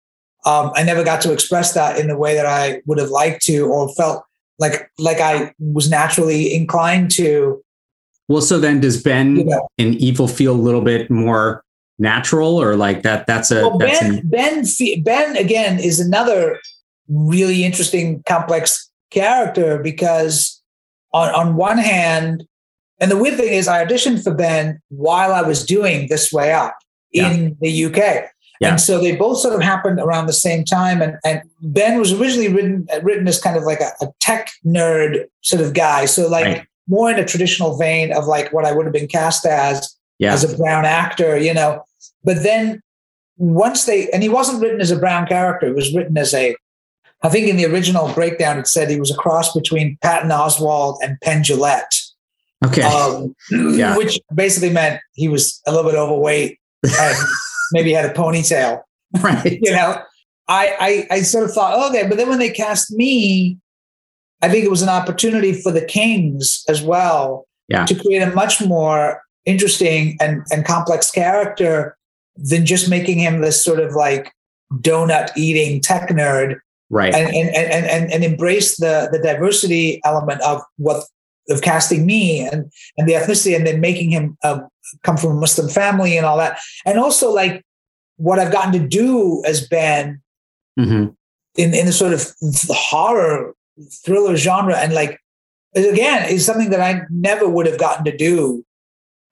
um, 0.46 0.70
I 0.74 0.82
never 0.82 1.04
got 1.04 1.20
to 1.22 1.32
express 1.32 1.74
that 1.74 1.98
in 1.98 2.08
the 2.08 2.16
way 2.16 2.34
that 2.34 2.46
I 2.46 2.80
would 2.86 2.98
have 2.98 3.10
liked 3.10 3.42
to 3.44 3.66
or 3.66 3.92
felt 3.94 4.24
like 4.60 4.90
like 4.98 5.18
I 5.18 5.52
was 5.58 5.90
naturally 5.90 6.54
inclined 6.54 7.10
to. 7.12 7.62
Well, 8.28 8.42
so 8.42 8.60
then 8.60 8.80
does 8.80 9.02
Ben 9.02 9.36
you 9.36 9.44
know, 9.44 9.68
in 9.76 9.94
Evil 9.94 10.28
feel 10.28 10.52
a 10.52 10.54
little 10.54 10.82
bit 10.82 11.10
more 11.10 11.64
natural 11.98 12.60
or 12.60 12.76
like 12.76 13.02
that? 13.02 13.26
That's 13.26 13.50
a 13.50 13.68
well, 13.68 13.78
that's 13.78 14.00
Ben. 14.00 14.22
Ben 14.28 14.64
Ben 15.02 15.36
again 15.36 15.80
is 15.80 15.98
another 15.98 16.60
really 17.08 17.64
interesting, 17.64 18.22
complex 18.28 18.88
character 19.10 19.78
because 19.82 20.62
on 21.12 21.34
on 21.34 21.56
one 21.56 21.78
hand, 21.78 22.44
and 23.00 23.10
the 23.10 23.16
weird 23.16 23.38
thing 23.38 23.52
is, 23.52 23.66
I 23.66 23.84
auditioned 23.84 24.22
for 24.22 24.34
Ben 24.34 24.80
while 24.90 25.32
I 25.32 25.42
was 25.42 25.64
doing 25.64 26.06
This 26.08 26.32
Way 26.32 26.52
Up 26.52 26.76
yeah. 27.10 27.32
in 27.32 27.56
the 27.60 27.86
UK. 27.86 28.30
Yeah. 28.60 28.70
And 28.70 28.80
so 28.80 29.00
they 29.00 29.16
both 29.16 29.38
sort 29.38 29.54
of 29.54 29.62
happened 29.62 29.98
around 30.00 30.26
the 30.26 30.34
same 30.34 30.64
time. 30.64 31.00
And, 31.00 31.16
and 31.24 31.42
Ben 31.62 31.98
was 31.98 32.12
originally 32.12 32.48
written 32.48 32.86
written 33.02 33.26
as 33.26 33.40
kind 33.40 33.56
of 33.56 33.64
like 33.64 33.80
a, 33.80 33.92
a 34.02 34.08
tech 34.20 34.50
nerd 34.64 35.24
sort 35.40 35.62
of 35.62 35.72
guy. 35.72 36.04
So 36.04 36.28
like 36.28 36.44
right. 36.44 36.66
more 36.86 37.10
in 37.10 37.18
a 37.18 37.24
traditional 37.24 37.78
vein 37.78 38.12
of 38.12 38.26
like 38.26 38.52
what 38.52 38.66
I 38.66 38.72
would 38.72 38.84
have 38.84 38.92
been 38.92 39.08
cast 39.08 39.46
as 39.46 39.96
yeah. 40.18 40.34
as 40.34 40.44
a 40.44 40.56
brown 40.58 40.84
actor, 40.84 41.38
you 41.38 41.54
know. 41.54 41.84
But 42.22 42.42
then 42.42 42.82
once 43.38 43.86
they 43.86 44.10
and 44.10 44.22
he 44.22 44.28
wasn't 44.28 44.60
written 44.60 44.82
as 44.82 44.90
a 44.90 44.98
brown 44.98 45.26
character, 45.26 45.66
it 45.66 45.74
was 45.74 45.94
written 45.94 46.18
as 46.18 46.34
a 46.34 46.54
I 47.22 47.30
think 47.30 47.48
in 47.48 47.56
the 47.56 47.64
original 47.64 48.12
breakdown 48.12 48.58
it 48.58 48.66
said 48.66 48.90
he 48.90 49.00
was 49.00 49.10
a 49.10 49.16
cross 49.16 49.54
between 49.54 49.96
Patton 50.02 50.30
Oswalt 50.30 50.98
and 51.02 51.18
Penn. 51.22 51.42
Okay. 52.62 52.82
Um, 52.82 53.34
yeah. 53.50 53.96
Which 53.96 54.20
basically 54.34 54.70
meant 54.70 55.00
he 55.14 55.28
was 55.28 55.62
a 55.66 55.72
little 55.72 55.90
bit 55.90 55.98
overweight 55.98 56.58
and 56.84 57.16
maybe 57.72 57.92
had 57.92 58.04
a 58.04 58.14
ponytail. 58.14 58.82
Right. 59.20 59.58
you 59.60 59.72
know, 59.72 60.00
I, 60.46 61.06
I 61.10 61.16
I 61.16 61.22
sort 61.22 61.42
of 61.42 61.52
thought, 61.52 61.90
okay, 61.90 62.06
but 62.06 62.16
then 62.16 62.28
when 62.28 62.38
they 62.38 62.50
cast 62.50 62.92
me, 62.92 63.58
I 64.40 64.48
think 64.48 64.64
it 64.64 64.70
was 64.70 64.82
an 64.82 64.88
opportunity 64.88 65.52
for 65.52 65.72
the 65.72 65.84
Kings 65.84 66.64
as 66.68 66.80
well 66.80 67.48
yeah. 67.68 67.86
to 67.86 67.94
create 67.94 68.22
a 68.22 68.30
much 68.34 68.60
more 68.60 69.22
interesting 69.46 70.16
and, 70.20 70.42
and 70.50 70.64
complex 70.64 71.10
character 71.10 71.96
than 72.36 72.66
just 72.66 72.88
making 72.88 73.18
him 73.18 73.40
this 73.40 73.64
sort 73.64 73.80
of 73.80 73.94
like 73.94 74.32
donut 74.76 75.30
eating 75.36 75.80
tech 75.80 76.08
nerd. 76.10 76.58
Right. 76.88 77.14
And 77.14 77.34
and, 77.34 77.54
and, 77.54 77.86
and, 77.86 78.12
and 78.12 78.24
embrace 78.24 78.76
the, 78.76 79.08
the 79.12 79.18
diversity 79.18 80.00
element 80.04 80.40
of 80.42 80.60
what 80.76 81.04
of 81.48 81.62
casting 81.62 82.06
me 82.06 82.40
and 82.40 82.70
and 82.96 83.08
the 83.08 83.12
ethnicity 83.12 83.56
and 83.56 83.66
then 83.66 83.80
making 83.80 84.10
him 84.10 84.36
uh, 84.42 84.60
come 85.02 85.16
from 85.16 85.32
a 85.32 85.40
Muslim 85.40 85.68
family 85.68 86.16
and 86.16 86.26
all 86.26 86.38
that. 86.38 86.58
And 86.84 86.98
also 86.98 87.32
like 87.32 87.64
what 88.16 88.38
I've 88.38 88.52
gotten 88.52 88.72
to 88.72 88.86
do 88.86 89.42
as 89.46 89.66
Ben 89.66 90.20
mm-hmm. 90.78 91.10
in, 91.56 91.74
in 91.74 91.86
the 91.86 91.92
sort 91.92 92.12
of 92.12 92.34
horror 92.68 93.54
thriller 94.04 94.36
genre. 94.36 94.76
And 94.76 94.92
like, 94.92 95.18
again, 95.74 96.28
is 96.28 96.44
something 96.44 96.70
that 96.70 96.80
I 96.80 97.02
never 97.10 97.48
would 97.48 97.66
have 97.66 97.78
gotten 97.78 98.04
to 98.04 98.16
do 98.16 98.64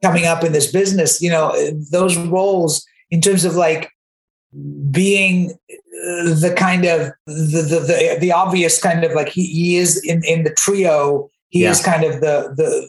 coming 0.03 0.27
up 0.27 0.45
in 0.45 0.53
this 0.53 0.71
business, 0.71 1.21
you 1.21 1.31
know, 1.31 1.53
those 1.91 2.17
roles 2.17 2.87
in 3.11 3.21
terms 3.21 3.45
of 3.45 3.57
like 3.57 3.91
being 4.91 5.59
the 5.93 6.55
kind 6.57 6.85
of 6.85 7.11
the, 7.27 7.63
the, 7.63 7.81
the, 7.81 8.17
the 8.21 8.33
obvious 8.33 8.81
kind 8.81 9.05
of 9.05 9.13
like 9.13 9.29
he, 9.29 9.47
he 9.47 9.77
is 9.77 10.03
in, 10.05 10.23
in 10.25 10.45
the 10.45 10.51
trio 10.55 11.29
he 11.49 11.63
yeah. 11.63 11.71
is 11.71 11.83
kind 11.83 12.05
of 12.05 12.21
the 12.21 12.53
the 12.57 12.89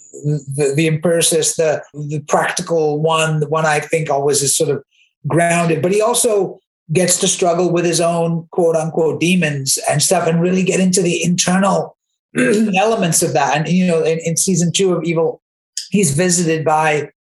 the, 0.55 0.73
the 0.75 0.87
empiricist, 0.87 1.57
the 1.57 1.81
the 1.93 2.19
practical 2.27 3.01
one, 3.01 3.39
the 3.39 3.47
one 3.47 3.65
I 3.65 3.79
think 3.79 4.09
always 4.09 4.41
is 4.41 4.55
sort 4.55 4.69
of 4.69 4.83
grounded. 5.27 5.81
But 5.81 5.91
he 5.91 6.01
also 6.01 6.59
gets 6.91 7.19
to 7.19 7.27
struggle 7.27 7.71
with 7.71 7.85
his 7.85 8.01
own 8.01 8.47
quote 8.51 8.75
unquote 8.75 9.19
demons 9.19 9.79
and 9.89 10.01
stuff, 10.01 10.27
and 10.27 10.41
really 10.41 10.63
get 10.63 10.79
into 10.79 11.01
the 11.01 11.23
internal 11.23 11.97
mm. 12.35 12.75
elements 12.77 13.23
of 13.23 13.33
that. 13.33 13.55
And 13.55 13.67
you 13.69 13.87
know, 13.87 14.03
in, 14.03 14.19
in 14.25 14.35
season 14.35 14.73
two 14.73 14.93
of 14.93 15.03
Evil, 15.03 15.41
he's 15.89 16.13
visited 16.13 16.65
by 16.65 17.11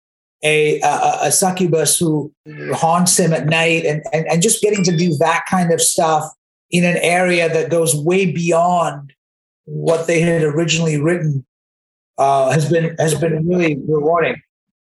a, 0.43 0.81
a, 0.81 1.19
a 1.23 1.33
succubus 1.33 1.99
who 1.99 2.33
haunts 2.73 3.19
him 3.19 3.33
at 3.33 3.47
night 3.47 3.85
and, 3.85 4.03
and, 4.13 4.27
and 4.29 4.43
just 4.43 4.63
getting 4.63 4.85
to 4.85 4.97
do 4.97 5.17
that 5.17 5.45
kind 5.51 5.73
of 5.73 5.81
stuff 5.81 6.25
in 6.71 6.85
an 6.85 6.97
area 6.99 7.49
that 7.49 7.71
goes 7.71 7.97
way 7.97 8.31
beyond 8.31 9.13
what 9.69 10.07
they 10.07 10.21
had 10.21 10.43
originally 10.43 11.01
written 11.01 11.45
uh, 12.17 12.51
has 12.51 12.71
been 12.71 12.97
has 12.99 13.15
been 13.15 13.47
really 13.47 13.79
rewarding. 13.87 14.37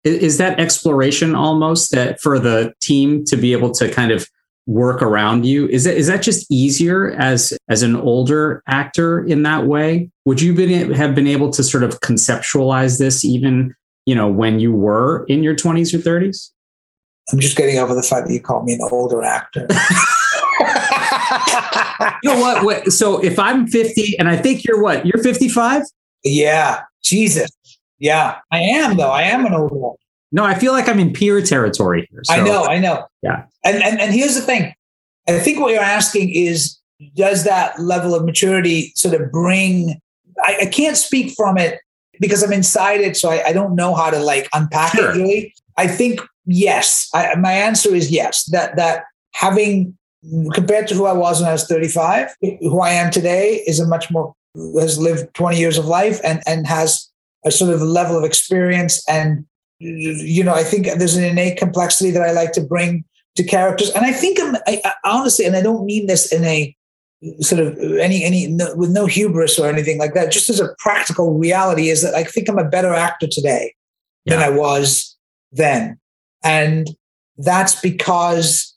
Is 0.03 0.37
that 0.37 0.59
exploration 0.59 1.35
almost 1.35 1.91
that 1.91 2.21
for 2.21 2.39
the 2.39 2.73
team 2.81 3.25
to 3.25 3.35
be 3.35 3.51
able 3.51 3.71
to 3.71 3.91
kind 3.91 4.11
of 4.11 4.27
work 4.65 5.01
around 5.01 5.45
you? 5.45 5.67
Is 5.67 5.83
that 5.83 5.97
is 5.97 6.07
that 6.07 6.21
just 6.21 6.49
easier 6.49 7.11
as 7.11 7.53
as 7.67 7.83
an 7.83 7.97
older 7.97 8.63
actor 8.67 9.25
in 9.25 9.43
that 9.43 9.65
way? 9.65 10.09
Would 10.25 10.41
you 10.41 10.53
been, 10.53 10.93
have 10.93 11.13
been 11.13 11.27
able 11.27 11.51
to 11.51 11.63
sort 11.63 11.83
of 11.83 11.99
conceptualize 11.99 12.97
this 12.97 13.25
even 13.25 13.75
you 14.05 14.15
know 14.15 14.29
when 14.29 14.59
you 14.59 14.73
were 14.73 15.25
in 15.25 15.43
your 15.43 15.55
twenties 15.55 15.93
or 15.93 15.99
thirties? 15.99 16.51
I'm 17.31 17.39
just 17.39 17.57
getting 17.57 17.77
over 17.77 17.93
the 17.93 18.01
fact 18.01 18.27
that 18.27 18.33
you 18.33 18.41
called 18.41 18.65
me 18.65 18.73
an 18.73 18.79
older 18.89 19.21
actor. 19.21 19.67
you 22.23 22.33
know 22.33 22.39
what, 22.39 22.63
what? 22.63 22.91
So 22.91 23.19
if 23.23 23.37
I'm 23.39 23.67
50 23.67 24.17
and 24.19 24.29
I 24.29 24.37
think 24.37 24.63
you're 24.65 24.81
what? 24.81 25.05
You're 25.05 25.21
55? 25.21 25.83
Yeah. 26.23 26.81
Jesus. 27.03 27.49
Yeah. 27.99 28.37
I 28.51 28.59
am 28.59 28.97
though. 28.97 29.11
I 29.11 29.23
am 29.23 29.45
an 29.45 29.53
old 29.53 29.71
one. 29.71 29.95
No, 30.31 30.43
I 30.43 30.53
feel 30.53 30.73
like 30.73 30.87
I'm 30.87 30.99
in 30.99 31.11
peer 31.11 31.41
territory 31.41 32.07
here. 32.11 32.21
So. 32.23 32.33
I 32.33 32.41
know, 32.41 32.63
I 32.65 32.79
know. 32.79 33.05
Yeah. 33.23 33.45
And, 33.65 33.81
and 33.81 33.99
and 33.99 34.13
here's 34.13 34.35
the 34.35 34.41
thing. 34.41 34.73
I 35.27 35.39
think 35.39 35.59
what 35.59 35.73
you're 35.73 35.81
asking 35.81 36.29
is 36.29 36.77
does 37.15 37.43
that 37.45 37.79
level 37.79 38.13
of 38.13 38.25
maturity 38.25 38.91
sort 38.95 39.19
of 39.19 39.31
bring 39.31 39.99
I, 40.43 40.57
I 40.61 40.65
can't 40.67 40.97
speak 40.97 41.33
from 41.35 41.57
it 41.57 41.79
because 42.19 42.43
I'm 42.43 42.53
inside 42.53 43.01
it, 43.01 43.17
so 43.17 43.29
I, 43.29 43.47
I 43.47 43.53
don't 43.53 43.75
know 43.75 43.93
how 43.93 44.09
to 44.09 44.19
like 44.19 44.47
unpack 44.53 44.93
sure. 44.93 45.11
it 45.11 45.17
really. 45.17 45.53
I 45.77 45.87
think 45.87 46.21
yes. 46.45 47.09
I, 47.13 47.35
my 47.35 47.51
answer 47.51 47.93
is 47.93 48.11
yes. 48.11 48.45
That 48.45 48.75
that 48.75 49.05
having 49.33 49.97
compared 50.53 50.87
to 50.87 50.95
who 50.95 51.05
I 51.05 51.13
was 51.13 51.39
when 51.39 51.49
I 51.49 51.53
was 51.53 51.65
35, 51.65 52.35
who 52.41 52.81
I 52.81 52.91
am 52.91 53.11
today 53.11 53.63
is 53.65 53.79
a 53.79 53.87
much 53.87 54.11
more 54.11 54.33
has 54.79 54.97
lived 54.97 55.33
20 55.35 55.57
years 55.57 55.77
of 55.77 55.85
life 55.85 56.19
and 56.23 56.41
and 56.47 56.65
has 56.67 57.09
a 57.45 57.51
sort 57.51 57.73
of 57.73 57.81
level 57.81 58.17
of 58.17 58.23
experience 58.23 59.07
and 59.07 59.45
you 59.79 60.43
know 60.43 60.53
I 60.53 60.63
think 60.63 60.85
there's 60.85 61.15
an 61.15 61.23
innate 61.23 61.57
complexity 61.57 62.11
that 62.11 62.23
I 62.23 62.31
like 62.31 62.51
to 62.53 62.61
bring 62.61 63.05
to 63.35 63.43
characters 63.43 63.91
and 63.91 64.05
I 64.05 64.11
think 64.11 64.39
I'm 64.41 64.55
I, 64.67 64.81
I, 64.83 64.93
honestly 65.05 65.45
and 65.45 65.55
I 65.55 65.61
don't 65.61 65.85
mean 65.85 66.07
this 66.07 66.31
in 66.33 66.43
a 66.43 66.75
sort 67.41 67.61
of 67.61 67.77
any 67.97 68.23
any 68.23 68.47
no, 68.47 68.75
with 68.75 68.89
no 68.89 69.05
hubris 69.05 69.59
or 69.59 69.69
anything 69.69 69.99
like 69.99 70.13
that 70.15 70.31
just 70.31 70.49
as 70.49 70.59
a 70.59 70.75
practical 70.79 71.37
reality 71.37 71.89
is 71.89 72.01
that 72.01 72.15
I 72.15 72.23
think 72.23 72.49
I'm 72.49 72.57
a 72.57 72.67
better 72.67 72.93
actor 72.93 73.27
today 73.29 73.73
yeah. 74.25 74.35
than 74.35 74.43
I 74.43 74.49
was 74.49 75.15
then 75.51 75.99
and 76.43 76.89
that's 77.37 77.79
because 77.79 78.68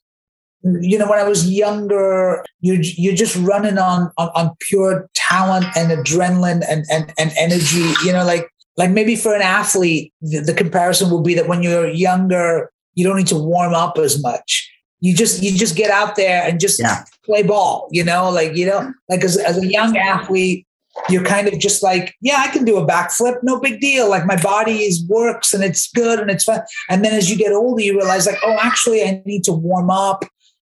you 0.64 0.96
know 0.98 1.08
when 1.08 1.18
i 1.18 1.24
was 1.24 1.50
younger 1.50 2.44
you 2.60 2.74
you're 2.74 3.14
just 3.14 3.36
running 3.36 3.78
on, 3.78 4.10
on 4.16 4.28
on 4.34 4.50
pure 4.60 5.08
talent 5.14 5.66
and 5.76 5.90
adrenaline 5.90 6.62
and 6.68 6.84
and, 6.90 7.12
and 7.18 7.32
energy 7.36 7.92
you 8.04 8.12
know 8.12 8.24
like 8.24 8.48
like 8.76 8.90
maybe 8.90 9.16
for 9.16 9.34
an 9.34 9.42
athlete 9.42 10.12
the, 10.20 10.40
the 10.40 10.54
comparison 10.54 11.10
will 11.10 11.22
be 11.22 11.34
that 11.34 11.48
when 11.48 11.62
you're 11.62 11.88
younger 11.88 12.70
you 12.94 13.06
don't 13.06 13.16
need 13.16 13.26
to 13.28 13.36
warm 13.36 13.74
up 13.74 13.98
as 13.98 14.22
much. 14.22 14.70
You 15.00 15.14
just 15.14 15.42
you 15.42 15.56
just 15.56 15.76
get 15.76 15.90
out 15.90 16.14
there 16.14 16.44
and 16.44 16.60
just 16.60 16.78
yeah. 16.78 17.02
play 17.24 17.42
ball 17.42 17.88
you 17.90 18.04
know 18.04 18.30
like 18.30 18.56
you 18.56 18.66
know 18.66 18.92
like 19.08 19.24
as, 19.24 19.36
as 19.36 19.58
a 19.58 19.66
young 19.66 19.96
athlete 19.96 20.64
you're 21.08 21.24
kind 21.24 21.48
of 21.48 21.58
just 21.58 21.82
like 21.82 22.14
yeah 22.20 22.36
i 22.38 22.46
can 22.52 22.64
do 22.64 22.76
a 22.76 22.86
backflip 22.86 23.42
no 23.42 23.58
big 23.58 23.80
deal. 23.80 24.08
Like 24.08 24.26
my 24.26 24.40
body 24.40 24.82
is 24.82 25.04
works 25.08 25.52
and 25.52 25.64
it's 25.64 25.90
good 25.90 26.20
and 26.20 26.30
it's 26.30 26.44
fun. 26.44 26.60
And 26.88 27.04
then 27.04 27.14
as 27.14 27.28
you 27.28 27.36
get 27.36 27.50
older 27.52 27.82
you 27.82 27.96
realize 27.96 28.26
like 28.26 28.38
oh 28.44 28.56
actually 28.62 29.02
i 29.02 29.20
need 29.26 29.42
to 29.42 29.52
warm 29.52 29.90
up 29.90 30.24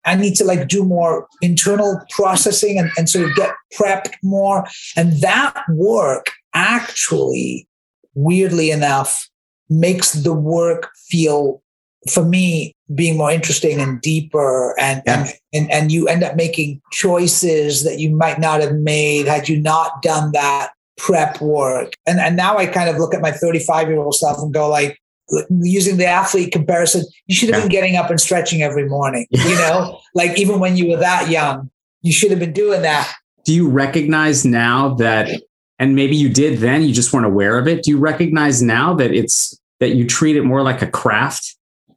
I 0.04 0.16
need 0.16 0.34
to 0.36 0.44
like 0.44 0.68
do 0.68 0.84
more 0.84 1.26
internal 1.42 2.00
processing 2.10 2.78
and, 2.78 2.90
and 2.96 3.08
sort 3.08 3.28
of 3.28 3.36
get 3.36 3.52
prepped 3.78 4.14
more. 4.22 4.66
And 4.96 5.20
that 5.20 5.62
work 5.70 6.26
actually, 6.54 7.68
weirdly 8.14 8.70
enough, 8.70 9.28
makes 9.68 10.12
the 10.12 10.32
work 10.32 10.90
feel 11.08 11.62
for 12.08 12.24
me 12.24 12.74
being 12.94 13.18
more 13.18 13.30
interesting 13.30 13.78
and 13.78 14.00
deeper 14.00 14.78
and, 14.80 15.02
yeah. 15.06 15.20
and, 15.20 15.34
and 15.52 15.70
and 15.70 15.92
you 15.92 16.08
end 16.08 16.24
up 16.24 16.34
making 16.34 16.80
choices 16.92 17.84
that 17.84 17.98
you 17.98 18.10
might 18.10 18.38
not 18.38 18.62
have 18.62 18.74
made 18.74 19.26
had 19.26 19.48
you 19.48 19.60
not 19.60 20.00
done 20.00 20.32
that 20.32 20.70
prep 20.96 21.40
work. 21.40 21.92
And 22.06 22.18
and 22.18 22.36
now 22.36 22.56
I 22.56 22.66
kind 22.66 22.88
of 22.88 22.96
look 22.96 23.14
at 23.14 23.20
my 23.20 23.32
35 23.32 23.88
year 23.88 23.98
old 23.98 24.14
self 24.14 24.38
and 24.38 24.52
go 24.52 24.68
like, 24.68 24.98
using 25.48 25.96
the 25.96 26.06
athlete 26.06 26.52
comparison, 26.52 27.04
you 27.26 27.34
should 27.34 27.50
have 27.50 27.58
yeah. 27.58 27.64
been 27.64 27.70
getting 27.70 27.96
up 27.96 28.10
and 28.10 28.20
stretching 28.20 28.62
every 28.62 28.88
morning. 28.88 29.26
You 29.30 29.54
know, 29.56 30.00
like 30.14 30.38
even 30.38 30.60
when 30.60 30.76
you 30.76 30.90
were 30.90 30.96
that 30.96 31.28
young, 31.30 31.70
you 32.02 32.12
should 32.12 32.30
have 32.30 32.40
been 32.40 32.52
doing 32.52 32.82
that. 32.82 33.12
Do 33.44 33.54
you 33.54 33.68
recognize 33.68 34.44
now 34.44 34.94
that, 34.94 35.28
and 35.78 35.94
maybe 35.94 36.16
you 36.16 36.28
did 36.28 36.58
then, 36.58 36.82
you 36.82 36.92
just 36.92 37.12
weren't 37.12 37.26
aware 37.26 37.58
of 37.58 37.66
it? 37.66 37.82
Do 37.82 37.90
you 37.90 37.98
recognize 37.98 38.62
now 38.62 38.94
that 38.94 39.12
it's 39.12 39.58
that 39.80 39.90
you 39.90 40.06
treat 40.06 40.36
it 40.36 40.42
more 40.42 40.62
like 40.62 40.82
a 40.82 40.86
craft 40.86 41.56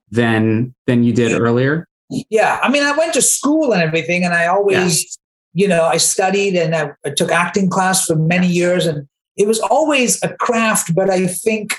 than 0.09 0.73
than 0.87 1.03
you 1.03 1.13
did 1.13 1.39
earlier? 1.39 1.87
Yeah, 2.29 2.59
I 2.61 2.69
mean, 2.69 2.83
I 2.83 2.95
went 2.95 3.13
to 3.13 3.21
school 3.21 3.73
and 3.73 3.81
everything, 3.81 4.23
and 4.23 4.33
I 4.33 4.47
always, 4.47 5.17
yeah. 5.53 5.63
you 5.63 5.67
know, 5.67 5.83
I 5.83 5.97
studied 5.97 6.55
and 6.55 6.75
I, 6.75 6.91
I 7.05 7.09
took 7.09 7.31
acting 7.31 7.69
class 7.69 8.05
for 8.05 8.15
many 8.15 8.47
years, 8.47 8.85
and 8.85 9.07
it 9.35 9.47
was 9.47 9.59
always 9.59 10.21
a 10.23 10.33
craft. 10.35 10.93
But 10.93 11.09
I 11.09 11.27
think 11.27 11.75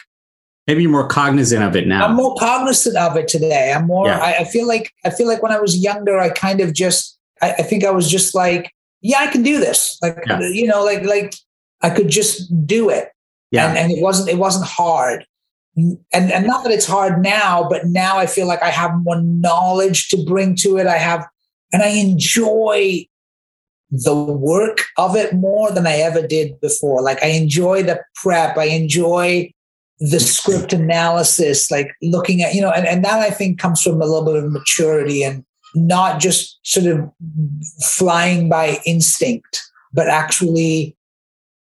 maybe 0.66 0.82
you're 0.82 0.90
more 0.90 1.06
cognizant 1.06 1.62
of 1.62 1.76
it 1.76 1.86
now. 1.86 2.06
I'm 2.06 2.16
more 2.16 2.34
cognizant 2.36 2.96
of 2.96 3.16
it 3.16 3.28
today. 3.28 3.72
I'm 3.72 3.86
more 3.86 4.06
yeah. 4.06 4.18
I, 4.18 4.38
I, 4.38 4.44
feel 4.44 4.66
like 4.66 4.92
i 5.04 5.10
feel 5.10 5.26
like 5.26 5.42
when 5.42 5.52
i 5.52 5.60
was 5.60 5.76
younger 5.76 6.18
i 6.18 6.30
kind 6.30 6.60
of 6.60 6.72
just 6.72 7.18
i, 7.42 7.52
I 7.52 7.62
think 7.62 7.84
i 7.84 7.90
was 7.90 8.10
just 8.10 8.34
like 8.34 8.72
yeah 9.00 9.18
i 9.20 9.26
can 9.26 9.42
do 9.42 9.58
this. 9.58 9.98
Like 10.02 10.18
yeah. 10.26 10.40
you 10.40 10.66
know 10.66 10.84
like 10.84 11.02
like 11.04 11.34
i 11.82 11.90
could 11.90 12.08
just 12.08 12.66
do 12.66 12.88
it. 12.88 13.08
Yeah. 13.50 13.68
And, 13.68 13.78
and 13.78 13.92
it 13.92 14.02
wasn't 14.02 14.28
it 14.28 14.38
wasn't 14.38 14.66
hard. 14.66 15.26
And 15.76 15.98
and 16.12 16.46
not 16.46 16.64
that 16.64 16.72
it's 16.72 16.86
hard 16.86 17.22
now 17.22 17.68
but 17.68 17.86
now 17.86 18.16
i 18.16 18.26
feel 18.26 18.46
like 18.46 18.62
i 18.62 18.70
have 18.70 18.92
more 19.02 19.20
knowledge 19.20 20.08
to 20.08 20.24
bring 20.24 20.54
to 20.56 20.78
it. 20.78 20.86
I 20.86 20.98
have 20.98 21.26
and 21.72 21.82
i 21.82 21.88
enjoy 21.88 23.06
the 23.90 24.14
work 24.14 24.80
of 24.98 25.14
it 25.14 25.34
more 25.34 25.70
than 25.70 25.86
i 25.86 25.96
ever 25.96 26.26
did 26.26 26.60
before. 26.60 27.02
Like 27.02 27.22
i 27.22 27.28
enjoy 27.28 27.82
the 27.82 28.00
prep. 28.14 28.56
I 28.56 28.64
enjoy 28.64 29.52
the 30.00 30.20
script 30.20 30.72
analysis, 30.72 31.70
like 31.70 31.90
looking 32.02 32.42
at, 32.42 32.54
you 32.54 32.60
know, 32.60 32.70
and, 32.70 32.86
and 32.86 33.04
that 33.04 33.20
I 33.20 33.30
think 33.30 33.58
comes 33.58 33.82
from 33.82 34.02
a 34.02 34.06
little 34.06 34.24
bit 34.24 34.36
of 34.36 34.50
maturity 34.50 35.22
and 35.22 35.44
not 35.74 36.20
just 36.20 36.58
sort 36.62 36.86
of 36.86 37.10
flying 37.82 38.48
by 38.48 38.78
instinct, 38.84 39.62
but 39.92 40.08
actually 40.08 40.96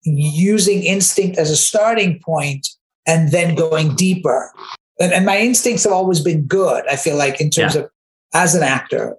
using 0.03 0.83
instinct 0.83 1.37
as 1.37 1.49
a 1.49 1.57
starting 1.57 2.19
point 2.23 2.67
and 3.05 3.31
then 3.31 3.55
going 3.55 3.95
deeper. 3.95 4.51
And, 4.99 5.11
and 5.11 5.25
my 5.25 5.37
instincts 5.37 5.83
have 5.83 5.93
always 5.93 6.21
been 6.21 6.43
good, 6.43 6.87
I 6.89 6.95
feel 6.95 7.17
like, 7.17 7.41
in 7.41 7.49
terms 7.49 7.75
yeah. 7.75 7.81
of 7.81 7.89
as 8.33 8.55
an 8.55 8.63
actor. 8.63 9.17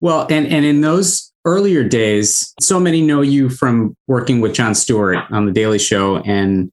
Well, 0.00 0.26
and, 0.30 0.46
and 0.46 0.64
in 0.64 0.80
those 0.80 1.32
earlier 1.44 1.84
days, 1.84 2.54
so 2.60 2.80
many 2.80 3.02
know 3.02 3.20
you 3.20 3.48
from 3.48 3.94
working 4.06 4.40
with 4.40 4.54
Jon 4.54 4.74
Stewart 4.74 5.18
on 5.30 5.46
The 5.46 5.52
Daily 5.52 5.78
Show 5.78 6.18
and 6.18 6.70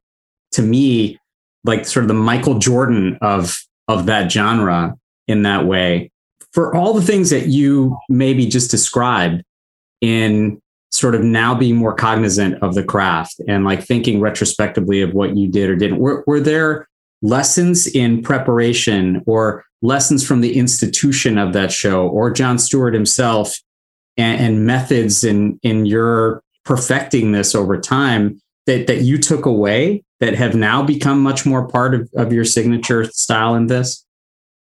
to 0.58 0.64
me 0.64 1.18
like 1.64 1.86
sort 1.86 2.04
of 2.04 2.08
the 2.08 2.14
Michael 2.14 2.60
Jordan 2.60 3.18
of 3.22 3.58
of 3.88 4.06
that 4.08 4.32
genre 4.32 4.96
in 5.28 5.44
that 5.44 5.66
way. 5.66 6.12
For 6.52 6.76
all 6.76 6.94
the 6.94 7.02
things 7.02 7.30
that 7.30 7.48
you 7.48 7.98
maybe 8.10 8.48
just 8.48 8.72
described 8.72 9.44
in 10.02 10.62
sort 10.92 11.16
of 11.16 11.24
now 11.24 11.54
being 11.54 11.76
more 11.76 11.94
cognizant 11.94 12.62
of 12.64 12.74
the 12.74 12.84
craft 12.84 13.40
and 13.48 13.64
like 13.64 13.84
thinking 13.84 14.20
retrospectively 14.20 15.02
of 15.02 15.14
what 15.14 15.36
you 15.36 15.48
did 15.48 15.70
or 15.70 15.76
didn't, 15.76 16.00
were, 16.00 16.24
were 16.26 16.40
there 16.40 16.88
lessons 17.22 17.88
in 17.88 18.22
preparation 18.22 19.22
or 19.28 19.64
lessons 19.82 20.26
from 20.26 20.42
the 20.42 20.58
institution 20.58 21.38
of 21.38 21.54
that 21.54 21.72
show 21.72 22.08
or 22.08 22.32
Jon 22.32 22.58
Stewart 22.58 22.94
himself 22.94 23.60
and, 24.18 24.42
and 24.42 24.66
methods 24.66 25.24
in 25.24 25.60
in 25.62 25.86
your 25.86 26.42
perfecting 26.66 27.32
this 27.32 27.54
over 27.54 27.80
time 27.80 28.42
that 28.66 28.88
that 28.88 29.02
you 29.02 29.18
took 29.18 29.46
away 29.46 30.04
that 30.20 30.36
have 30.36 30.56
now 30.56 30.84
become 30.84 31.22
much 31.22 31.46
more 31.46 31.68
part 31.68 31.94
of, 31.94 32.10
of 32.16 32.34
your 32.34 32.46
signature 32.46 33.06
style 33.06 33.56
in 33.56 33.68
this? 33.68 34.06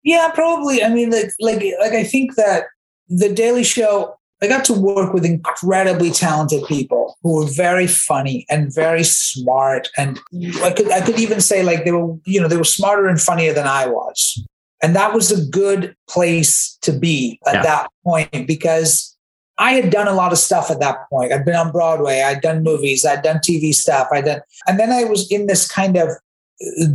Yeah, 0.05 0.31
probably. 0.35 0.83
I 0.83 0.89
mean, 0.89 1.11
like, 1.11 1.33
like, 1.41 1.63
like 1.81 1.93
I 1.93 2.05
think 2.05 2.37
that 2.37 2.65
the 3.09 3.33
Daily 3.33 3.65
Show, 3.65 4.15
I 4.43 4.47
got 4.47 4.65
to 4.67 4.75
work 4.75 5.13
with 5.13 5.25
incredibly 5.25 6.11
talented 6.11 6.65
people 6.67 7.17
who 7.23 7.37
were 7.37 7.47
very 7.47 7.87
funny 7.87 8.47
and 8.51 8.73
very 8.73 9.03
smart, 9.03 9.89
and 9.97 10.21
I 10.63 10.73
could, 10.73 10.93
I 10.93 11.01
could 11.01 11.19
even 11.19 11.41
say 11.41 11.63
like 11.63 11.85
they 11.85 11.93
were, 11.93 12.17
you 12.27 12.41
know, 12.41 12.47
they 12.47 12.57
were 12.57 12.65
smarter 12.65 13.09
and 13.09 13.21
funnier 13.21 13.55
than 13.55 13.67
I 13.67 13.87
was, 13.87 14.47
and 14.83 14.95
that 14.95 15.15
was 15.15 15.33
a 15.33 15.45
good 15.51 15.97
place 16.09 16.77
to 16.83 16.93
be 16.93 17.41
at 17.47 17.55
yeah. 17.55 17.63
that 17.63 17.89
point 18.05 18.47
because 18.47 19.16
I 19.59 19.73
had 19.73 19.91
done 19.91 20.07
a 20.07 20.13
lot 20.13 20.33
of 20.33 20.39
stuff 20.39 20.71
at 20.71 20.81
that 20.81 21.09
point. 21.09 21.33
I'd 21.33 21.45
been 21.45 21.57
on 21.57 21.73
Broadway, 21.73 22.23
I'd 22.23 22.43
done 22.43 22.63
movies, 22.63 23.05
I'd 23.07 23.23
done 23.23 23.39
TV 23.39 23.75
stuff, 23.75 24.09
I'd 24.13 24.27
done, 24.27 24.41
and 24.67 24.79
then 24.79 24.93
I 24.93 25.05
was 25.05 25.31
in 25.31 25.47
this 25.47 25.67
kind 25.67 25.97
of 25.97 26.11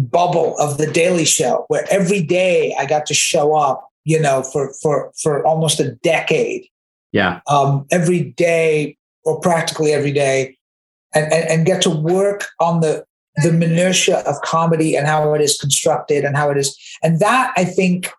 bubble 0.10 0.56
of 0.60 0.78
the 0.78 0.92
Daily 0.92 1.26
Show, 1.26 1.66
where 1.68 1.86
every 1.90 2.22
day 2.22 2.76
I 2.78 2.86
got 2.86 3.06
to 3.08 3.14
show 3.14 3.56
up, 3.56 3.90
you 4.04 4.20
know, 4.20 4.44
for 4.44 4.74
for 4.82 5.12
for 5.22 5.46
almost 5.46 5.80
a 5.80 5.92
decade. 6.04 6.66
Yeah. 7.12 7.42
Um, 7.48 7.86
every 7.92 8.32
day 8.32 8.98
or 9.26 9.40
practically 9.40 9.92
every 9.92 10.12
day, 10.12 10.58
and, 11.14 11.32
and 11.32 11.50
and 11.50 11.66
get 11.66 11.82
to 11.84 11.90
work 11.90 12.48
on 12.60 12.82
the 12.82 13.06
the 13.38 13.52
minutia 13.52 14.20
of 14.20 14.42
comedy 14.42 14.96
and 14.96 15.08
how 15.08 15.34
it 15.34 15.42
is 15.42 15.58
constructed 15.58 16.26
and 16.26 16.36
how 16.36 16.50
it 16.50 16.58
is, 16.58 16.78
and 17.04 17.20
that 17.20 17.54
I 17.58 17.66
think 17.66 18.12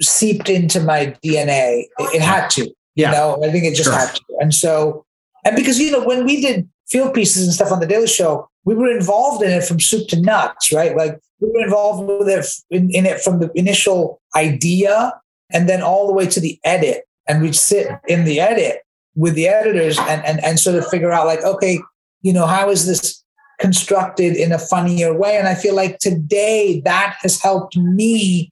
seeped 0.00 0.48
into 0.48 0.80
my 0.80 1.16
DNA. 1.24 1.84
It, 1.98 2.16
it 2.16 2.22
had 2.22 2.48
to. 2.50 2.72
Yeah. 2.94 3.10
You 3.10 3.16
know, 3.16 3.44
I 3.44 3.50
think 3.50 3.64
it 3.64 3.74
just 3.74 3.90
Sure. 3.90 3.98
had 3.98 4.14
to. 4.14 4.22
And 4.40 4.54
so, 4.54 5.04
and 5.44 5.56
because 5.56 5.78
you 5.78 5.90
know, 5.90 6.04
when 6.04 6.24
we 6.24 6.40
did 6.40 6.68
field 6.88 7.14
pieces 7.14 7.44
and 7.44 7.52
stuff 7.52 7.72
on 7.72 7.80
the 7.80 7.86
Daily 7.86 8.06
Show, 8.06 8.48
we 8.64 8.74
were 8.74 8.90
involved 8.90 9.42
in 9.42 9.50
it 9.50 9.64
from 9.64 9.80
soup 9.80 10.08
to 10.08 10.20
nuts, 10.20 10.72
right? 10.72 10.96
Like 10.96 11.18
we 11.40 11.50
were 11.50 11.64
involved 11.64 12.08
with 12.08 12.28
it 12.28 12.46
in, 12.70 12.90
in 12.90 13.06
it 13.06 13.20
from 13.20 13.40
the 13.40 13.50
initial 13.54 14.20
idea 14.36 15.12
and 15.52 15.68
then 15.68 15.82
all 15.82 16.06
the 16.06 16.12
way 16.12 16.26
to 16.26 16.40
the 16.40 16.58
edit. 16.64 17.04
And 17.28 17.42
we'd 17.42 17.54
sit 17.56 17.88
in 18.08 18.24
the 18.24 18.40
edit 18.40 18.80
with 19.14 19.34
the 19.34 19.48
editors 19.48 19.98
and 19.98 20.24
and 20.24 20.42
and 20.44 20.58
sort 20.58 20.76
of 20.76 20.86
figure 20.88 21.12
out 21.12 21.26
like, 21.26 21.42
okay, 21.42 21.80
you 22.22 22.32
know, 22.32 22.46
how 22.46 22.70
is 22.70 22.86
this 22.86 23.22
constructed 23.60 24.36
in 24.36 24.52
a 24.52 24.58
funnier 24.58 25.16
way? 25.16 25.36
And 25.36 25.46
I 25.48 25.54
feel 25.54 25.74
like 25.74 25.98
today 25.98 26.80
that 26.84 27.16
has 27.20 27.40
helped 27.40 27.76
me 27.76 28.50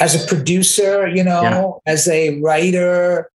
as 0.00 0.22
a 0.22 0.26
producer, 0.26 1.06
you 1.06 1.22
know, 1.24 1.80
as 1.86 2.08
a 2.08 2.40
writer, 2.40 3.30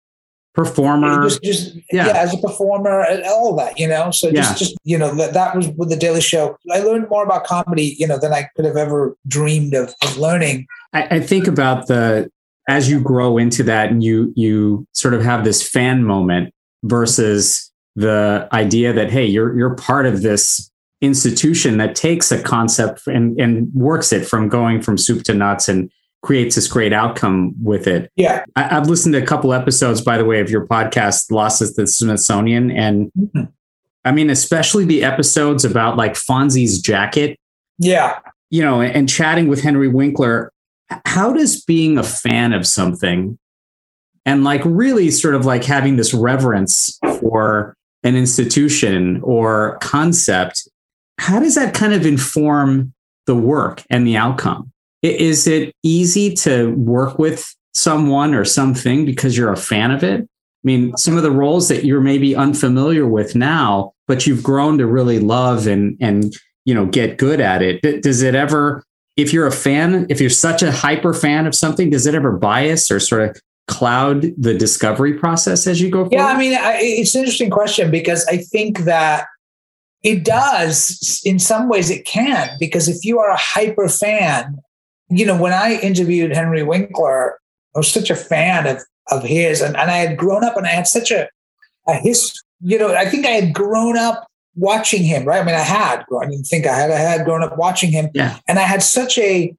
Performer. 0.55 1.25
just, 1.25 1.43
just 1.43 1.75
Yeah. 1.91 2.07
yeah. 2.09 2.13
as 2.17 2.35
a 2.35 2.39
performer 2.39 3.01
and 3.03 3.23
all 3.25 3.57
that 3.57 3.79
you 3.79 3.89
know 3.89 4.11
so 4.11 4.31
just 4.31 4.51
Yeah. 4.53 4.57
just 4.57 4.77
you 4.85 4.99
know 4.99 5.15
that, 5.15 5.33
that 5.33 5.57
was 5.57 5.69
with 5.69 5.89
the 5.89 5.97
daily 5.97 6.21
show 6.21 6.57
i 6.71 6.81
learned 6.81 7.09
more 7.09 7.25
about 7.25 7.45
comedy 7.45 7.97
you 7.99 8.07
know 8.07 8.19
than 8.19 8.33
i 8.35 8.49
could 8.55 8.65
have 8.67 8.77
ever 8.77 9.17
dreamed 9.27 9.73
of, 9.75 9.95
of 10.03 10.19
learning 10.19 10.67
I, 10.93 11.17
I 11.17 11.21
think 11.21 11.47
about 11.47 11.87
the 11.87 12.31
as 12.69 12.91
you 12.91 13.01
grow 13.01 13.39
into 13.39 13.63
that 13.63 13.91
and 13.91 14.05
you 14.05 14.33
you 14.37 14.87
sort 14.93 15.15
of 15.15 15.23
have 15.23 15.45
this 15.45 15.67
fan 15.67 16.05
moment 16.05 16.53
versus 16.85 17.71
the 17.97 18.47
idea 18.53 18.93
that 18.93 19.11
hey 19.11 19.25
you're 19.25 19.57
you're 19.57 19.75
part 19.75 20.05
of 20.07 20.21
this 20.23 20.71
institution 21.01 21.79
that 21.79 21.95
takes 21.97 22.31
a 22.31 22.43
concept 22.43 23.07
and 23.07 23.39
and 23.41 23.73
works 23.75 24.13
it 24.13 24.27
from 24.27 24.49
going 24.49 24.81
from 24.83 24.97
soup 24.99 25.23
to 25.25 25.35
nuts 25.35 25.69
and 25.69 25.91
creates 26.23 26.55
this 26.55 26.69
great 26.69 26.93
outcome 26.93 27.53
with 27.63 27.87
it 27.87 28.11
yeah 28.17 28.45
I, 28.57 28.77
I've 28.77 28.89
listened 28.89 29.15
to 29.15 29.23
a 29.23 29.27
couple 29.27 29.53
episodes, 29.53 30.01
by 30.01 30.17
the 30.19 30.25
way, 30.25 30.41
of 30.41 30.51
your 30.51 30.67
podcast, 30.67 31.31
Lost 31.31 31.61
at 31.63 31.75
the 31.77 31.87
Smithsonian. 31.87 32.71
And 32.71 33.11
Mhm. 33.19 33.49
I 34.05 34.13
mean, 34.13 34.31
especially 34.31 34.85
the 34.85 35.05
episodes 35.05 35.65
about 35.65 35.97
like 35.97 36.15
Fonzie's 36.15 36.81
jacket, 36.81 37.39
yeah 37.79 38.19
you 38.51 38.63
know, 38.63 38.83
and 38.83 39.09
chatting 39.09 39.49
with 39.49 39.63
Henry 39.63 39.89
Winkler. 39.89 40.53
How 41.07 41.33
does 41.33 41.65
being 41.65 41.97
a 41.97 42.03
fan 42.03 42.53
of 42.53 42.67
something 42.67 43.39
and 44.27 44.45
like 44.45 44.61
really 44.67 45.11
sort 45.11 45.35
of 45.35 45.47
like 45.47 45.65
having 45.65 45.97
this 45.97 46.13
reverence 46.13 46.99
for 47.19 47.75
an 48.05 48.15
institution 48.15 49.21
or 49.23 49.79
concept, 49.81 50.69
how 51.19 51.41
does 51.41 51.55
that 51.55 51.73
kind 51.73 51.95
of 51.95 52.05
inform 52.05 52.93
the 53.27 53.35
work 53.35 53.85
and 53.89 54.07
the 54.07 54.19
outcome? 54.19 54.71
Is 55.03 55.47
it 55.47 55.75
easy 55.83 56.35
to 56.35 56.73
work 56.75 57.19
with 57.19 57.55
someone 57.75 58.35
or 58.35 58.45
something 58.45 59.05
because 59.05 59.37
you're 59.37 59.53
a 59.53 59.57
fan 59.57 59.91
of 59.91 60.05
it? 60.05 60.21
I 60.21 60.65
mean, 60.65 60.97
some 60.97 61.17
of 61.17 61.25
the 61.25 61.31
roles 61.31 61.69
that 61.69 61.85
you're 61.85 62.01
maybe 62.01 62.37
unfamiliar 62.37 63.07
with 63.07 63.35
now, 63.35 63.93
but 64.07 64.27
you've 64.27 64.45
grown 64.45 64.79
to 64.79 64.87
really 64.87 65.19
love 65.19 65.67
and 65.67 65.97
and 66.01 66.33
you 66.65 66.75
know 66.75 66.87
get 66.87 67.19
good 67.19 67.41
at 67.41 67.63
it. 67.63 68.03
Does 68.03 68.23
it 68.23 68.37
ever, 68.37 68.85
if 69.17 69.33
you're 69.33 69.47
a 69.47 69.53
fan, 69.53 70.07
if 70.09 70.21
you're 70.21 70.31
such 70.31 70.63
a 70.63 70.71
hyper 70.71 71.13
fan 71.13 71.47
of 71.47 71.55
something, 71.55 71.91
does 71.91 72.07
it 72.07 72.15
ever 72.15 72.33
bias 72.33 72.91
or 72.91 73.01
sort 73.01 73.23
of 73.23 73.41
cloud 73.69 74.23
the 74.37 74.55
discovery 74.55 75.15
process 75.15 75.67
as 75.67 75.81
you 75.81 75.89
go 75.89 76.01
forward? 76.01 76.13
yeah 76.13 76.27
i 76.27 76.37
mean 76.37 76.53
I, 76.55 76.79
it's 76.81 77.15
an 77.15 77.21
interesting 77.21 77.49
question 77.49 77.91
because 77.91 78.27
i 78.27 78.37
think 78.37 78.81
that 78.81 79.27
it 80.03 80.25
does 80.25 81.23
in 81.25 81.39
some 81.39 81.69
ways 81.69 81.89
it 81.89 82.05
can 82.05 82.51
because 82.59 82.89
if 82.89 83.05
you 83.05 83.21
are 83.21 83.31
a 83.31 83.37
hyper 83.37 83.89
fan 83.89 84.59
you 85.13 85.27
know 85.27 85.41
when 85.41 85.53
i 85.53 85.79
interviewed 85.81 86.35
henry 86.35 86.63
winkler 86.63 87.39
i 87.75 87.79
was 87.79 87.91
such 87.91 88.11
a 88.11 88.17
fan 88.17 88.67
of 88.67 88.83
of 89.11 89.23
his 89.23 89.61
and, 89.61 89.77
and 89.77 89.91
i 89.91 89.97
had 89.97 90.17
grown 90.17 90.45
up 90.45 90.57
and 90.57 90.67
i 90.67 90.71
had 90.71 90.87
such 90.87 91.11
a 91.11 91.29
a 91.89 91.95
history 91.95 92.41
you 92.61 92.79
know 92.79 92.95
i 92.95 93.05
think 93.05 93.27
i 93.27 93.31
had 93.31 93.53
grown 93.53 93.97
up 93.97 94.27
watching 94.55 95.03
him 95.03 95.25
right 95.25 95.41
i 95.43 95.45
mean 95.45 95.55
i 95.55 95.59
had 95.61 96.05
i 96.21 96.25
didn't 96.27 96.45
think 96.45 96.67
i 96.67 96.75
had 96.75 96.91
i 96.91 96.97
had 96.99 97.25
grown 97.25 97.43
up 97.43 97.57
watching 97.57 97.91
him 97.91 98.09
Yeah. 98.15 98.39
and 98.49 98.59
i 98.59 98.63
had 98.63 98.83
such 98.83 99.19
a 99.19 99.55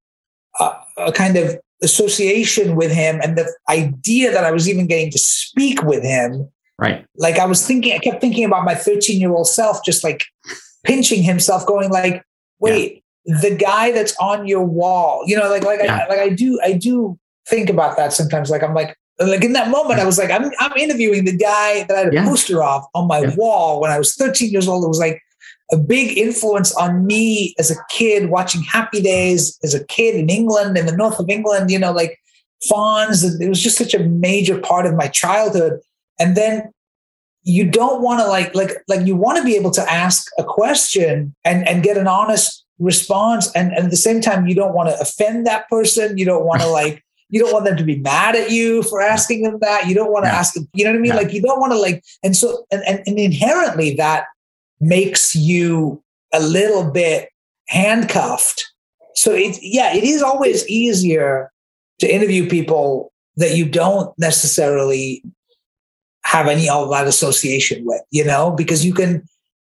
a, 0.60 0.72
a 0.98 1.12
kind 1.12 1.36
of 1.38 1.60
association 1.82 2.76
with 2.76 2.92
him 2.92 3.20
and 3.22 3.38
the 3.38 3.52
idea 3.70 4.32
that 4.32 4.44
i 4.46 4.52
was 4.52 4.70
even 4.70 4.88
getting 4.88 5.12
to 5.12 5.20
speak 5.20 5.84
with 5.84 6.04
him 6.04 6.50
right. 6.80 7.06
like 7.18 7.38
I 7.40 7.46
was 7.46 7.66
thinking, 7.66 7.94
I 7.94 8.00
kept 8.00 8.22
thinking 8.22 8.46
about 8.46 8.66
my 8.66 8.76
13 8.76 9.20
year 9.20 9.32
old 9.32 9.48
self, 9.48 9.84
just 9.86 10.04
like 10.04 10.24
pinching 10.84 11.24
himself, 11.24 11.66
going 11.66 11.90
like, 11.90 12.24
wait, 12.60 13.03
the 13.26 13.56
guy 13.56 13.92
that's 13.92 14.16
on 14.20 14.48
your 14.48 14.64
wall, 14.64 15.24
you 15.26 15.38
know, 15.38 15.50
like, 15.50 15.64
like, 15.64 15.80
Yeah. 15.84 16.06
I, 16.06 16.08
like 16.10 16.20
I 16.20 16.30
do, 16.30 16.60
I 16.64 16.74
do 16.74 17.18
think 17.48 17.70
about 17.70 17.96
that 17.98 18.14
sometimes. 18.14 18.50
Like, 18.50 18.64
I'm 18.64 18.74
like, 18.74 18.96
like 19.20 19.44
in 19.44 19.54
that 19.54 19.70
moment, 19.70 20.00
I 20.00 20.06
was 20.06 20.18
like, 20.18 20.32
I'm, 20.32 20.50
I'm 20.60 20.74
interviewing 20.78 21.24
the 21.26 21.36
guy 21.38 21.84
that 21.88 21.96
I 21.96 22.00
had 22.00 22.08
a 22.10 22.16
Yeah. 22.16 22.26
poster 22.26 22.64
of 22.64 22.84
on 22.94 23.08
my 23.08 23.20
Yeah. 23.20 23.36
wall 23.36 23.80
when 23.80 23.92
I 23.92 23.98
was 23.98 24.16
13 24.16 24.50
years 24.52 24.68
old. 24.68 24.84
It 24.84 24.88
was 24.88 25.00
like 25.00 25.22
a 25.72 25.78
big 25.78 26.18
influence 26.18 26.74
on 26.76 27.06
me 27.06 27.56
as 27.60 27.72
a 27.72 27.76
kid 27.90 28.30
watching 28.30 28.62
Happy 28.64 29.02
Days 29.02 29.58
as 29.64 29.74
a 29.74 29.86
kid 29.86 30.16
in 30.16 30.30
England, 30.30 30.78
in 30.78 30.86
the 30.86 30.96
north 30.96 31.20
of 31.20 31.30
England, 31.30 31.72
you 31.72 31.80
know, 31.80 31.92
like 31.92 32.20
Fonz. 32.70 33.24
It 33.40 33.48
was 33.50 33.62
just 33.62 33.78
such 33.78 33.94
a 33.94 34.00
major 34.00 34.60
part 34.60 34.86
of 34.86 34.96
my 34.96 35.08
childhood. 35.08 35.80
And 36.20 36.36
then 36.36 36.72
you 37.44 37.70
don't 37.70 38.02
want 38.02 38.20
to 38.22 38.28
like 38.28 38.56
like 38.56 38.72
like 38.88 39.06
you 39.06 39.16
want 39.16 39.38
to 39.38 39.44
be 39.44 39.56
able 39.56 39.72
to 39.72 39.82
ask 39.92 40.28
a 40.38 40.44
question 40.44 41.36
and 41.44 41.68
and 41.68 41.84
get 41.84 41.98
an 41.98 42.08
honest 42.08 42.63
response. 42.80 43.52
And, 43.56 43.72
and 43.74 43.86
at 43.86 43.92
the 43.92 43.98
same 43.98 44.22
time 44.22 44.48
you 44.48 44.56
don't 44.56 44.74
want 44.74 44.90
to 44.90 45.00
offend 45.00 45.46
that 45.48 45.68
person. 45.70 46.18
You 46.18 46.26
don't 46.26 46.46
want 46.46 46.62
to 46.62 46.68
like 46.82 47.04
you 47.30 47.40
don't 47.40 47.54
want 47.54 47.66
them 47.66 47.78
to 47.78 47.84
be 47.84 47.98
mad 47.98 48.36
at 48.36 48.52
you 48.52 48.84
for 48.84 49.02
asking 49.02 49.44
them 49.44 49.58
that. 49.62 49.88
You 49.88 49.96
don't 49.96 50.12
want 50.12 50.26
to 50.26 50.30
Yeah. 50.30 50.38
ask 50.38 50.54
them 50.54 50.68
you 50.74 50.84
know 50.84 50.92
what 50.92 50.98
i 50.98 51.02
mean? 51.02 51.12
Yeah. 51.12 51.18
like 51.18 51.34
you 51.34 51.42
don't 51.42 51.60
want 51.60 51.72
to 51.74 51.80
like 51.80 52.04
and 52.24 52.36
so 52.36 52.66
and, 52.72 52.84
and, 52.88 53.02
and 53.08 53.18
inherently 53.20 53.96
that 53.96 54.26
makes 54.80 55.34
you 55.36 56.02
a 56.34 56.40
little 56.42 56.90
bit 56.92 57.30
handcuffed. 57.70 58.66
So 59.16 59.32
it 59.32 59.58
yeah 59.62 59.94
it 59.96 60.04
is 60.04 60.22
always 60.22 60.68
easier 60.68 61.52
to 62.00 62.14
interview 62.14 62.50
people 62.50 63.12
that 63.38 63.56
you 63.56 63.68
don't 63.68 64.18
necessarily 64.20 65.24
have 66.26 66.48
any 66.48 66.70
all 66.70 66.88
that 66.90 67.08
association 67.08 67.84
with, 67.86 68.02
you 68.12 68.24
know, 68.24 68.52
because 68.52 68.86
you 68.86 68.94
can 68.94 69.24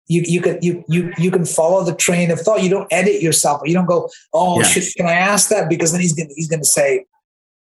you 0.09 0.23
you 0.27 0.40
can 0.40 0.59
you 0.62 0.85
you 0.88 1.12
you 1.19 1.31
can 1.31 1.45
follow 1.45 1.83
the 1.85 1.95
train 1.95 2.31
of 2.31 2.40
thought. 2.40 2.62
You 2.62 2.71
don't 2.71 2.87
edit 2.92 3.23
yourself. 3.23 3.61
You 3.64 3.75
don't 3.75 3.87
go, 3.87 4.09
oh 4.33 4.61
Yeah. 4.61 4.66
shit, 4.66 4.95
can 4.97 5.07
I 5.07 5.12
ask 5.14 5.49
that? 5.51 5.69
Because 5.69 5.92
then 5.92 6.01
he's 6.01 6.12
gonna 6.14 6.31
he's 6.37 6.49
gonna 6.49 6.64
say, 6.64 7.05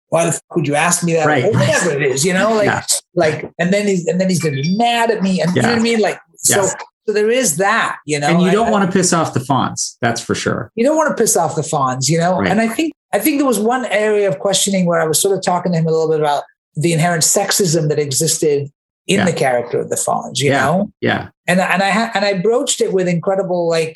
why 0.10 0.26
the 0.26 0.32
fuck 0.34 0.56
would 0.56 0.68
you 0.68 0.76
ask 0.76 1.04
me 1.04 1.14
that? 1.14 1.26
Right. 1.26 1.46
Or 1.46 1.52
whatever 1.52 1.92
it 1.92 2.04
is, 2.04 2.24
you 2.24 2.34
know, 2.34 2.54
like 2.54 2.66
Yeah. 2.66 2.84
like 3.16 3.52
and 3.60 3.74
then 3.74 3.88
he's 3.88 4.06
and 4.08 4.20
then 4.22 4.30
he's 4.30 4.42
gonna 4.42 4.62
be 4.62 4.78
mad 4.78 5.10
at 5.12 5.22
me. 5.24 5.42
And 5.42 5.56
you 5.56 5.62
know 5.62 5.70
what 5.70 5.80
I 5.80 5.82
mean? 5.82 6.00
Like 6.00 6.20
so 6.38 6.62
Yeah. 6.62 6.72
so 7.08 7.14
there 7.14 7.30
is 7.32 7.58
that, 7.58 7.98
you 8.06 8.20
know. 8.20 8.28
and 8.28 8.42
you 8.42 8.52
don't 8.52 8.68
I- 8.68 8.72
want 8.72 8.86
to 8.92 8.96
piss 8.96 9.12
off 9.14 9.34
the 9.34 9.40
Fonz, 9.40 9.96
that's 10.02 10.22
for 10.22 10.36
sure. 10.36 10.72
you 10.76 10.86
don't 10.86 10.96
want 10.98 11.16
to 11.16 11.22
piss 11.22 11.36
off 11.36 11.56
the 11.56 11.62
Fonz, 11.64 12.10
you 12.10 12.18
know? 12.20 12.40
Right. 12.40 12.50
And 12.52 12.62
I 12.62 12.68
think 12.68 12.94
I 13.14 13.20
think 13.20 13.38
there 13.38 13.48
was 13.48 13.60
one 13.60 13.86
area 13.86 14.28
of 14.28 14.40
questioning 14.40 14.86
where 14.86 15.00
I 15.00 15.06
was 15.06 15.20
sort 15.22 15.36
of 15.38 15.44
talking 15.44 15.72
to 15.72 15.78
him 15.78 15.88
a 15.88 15.92
little 15.92 16.10
bit 16.10 16.20
about 16.20 16.44
the 16.76 16.92
inherent 16.94 17.24
sexism 17.24 17.88
that 17.90 17.98
existed 17.98 18.70
in 19.08 19.20
Yeah. 19.20 19.26
the 19.26 19.34
character 19.34 19.80
of 19.82 19.90
the 19.90 19.96
Fonz, 19.96 20.40
you 20.40 20.50
Yeah. 20.52 20.66
know? 20.66 20.92
Yeah. 21.02 21.30
And 21.48 21.60
and 21.60 21.82
I 21.84 21.90
ha- 21.92 22.12
and 22.16 22.26
I 22.26 22.34
broached 22.40 22.82
it 22.82 22.92
with 22.94 23.08
incredible 23.08 23.68
like 23.70 23.96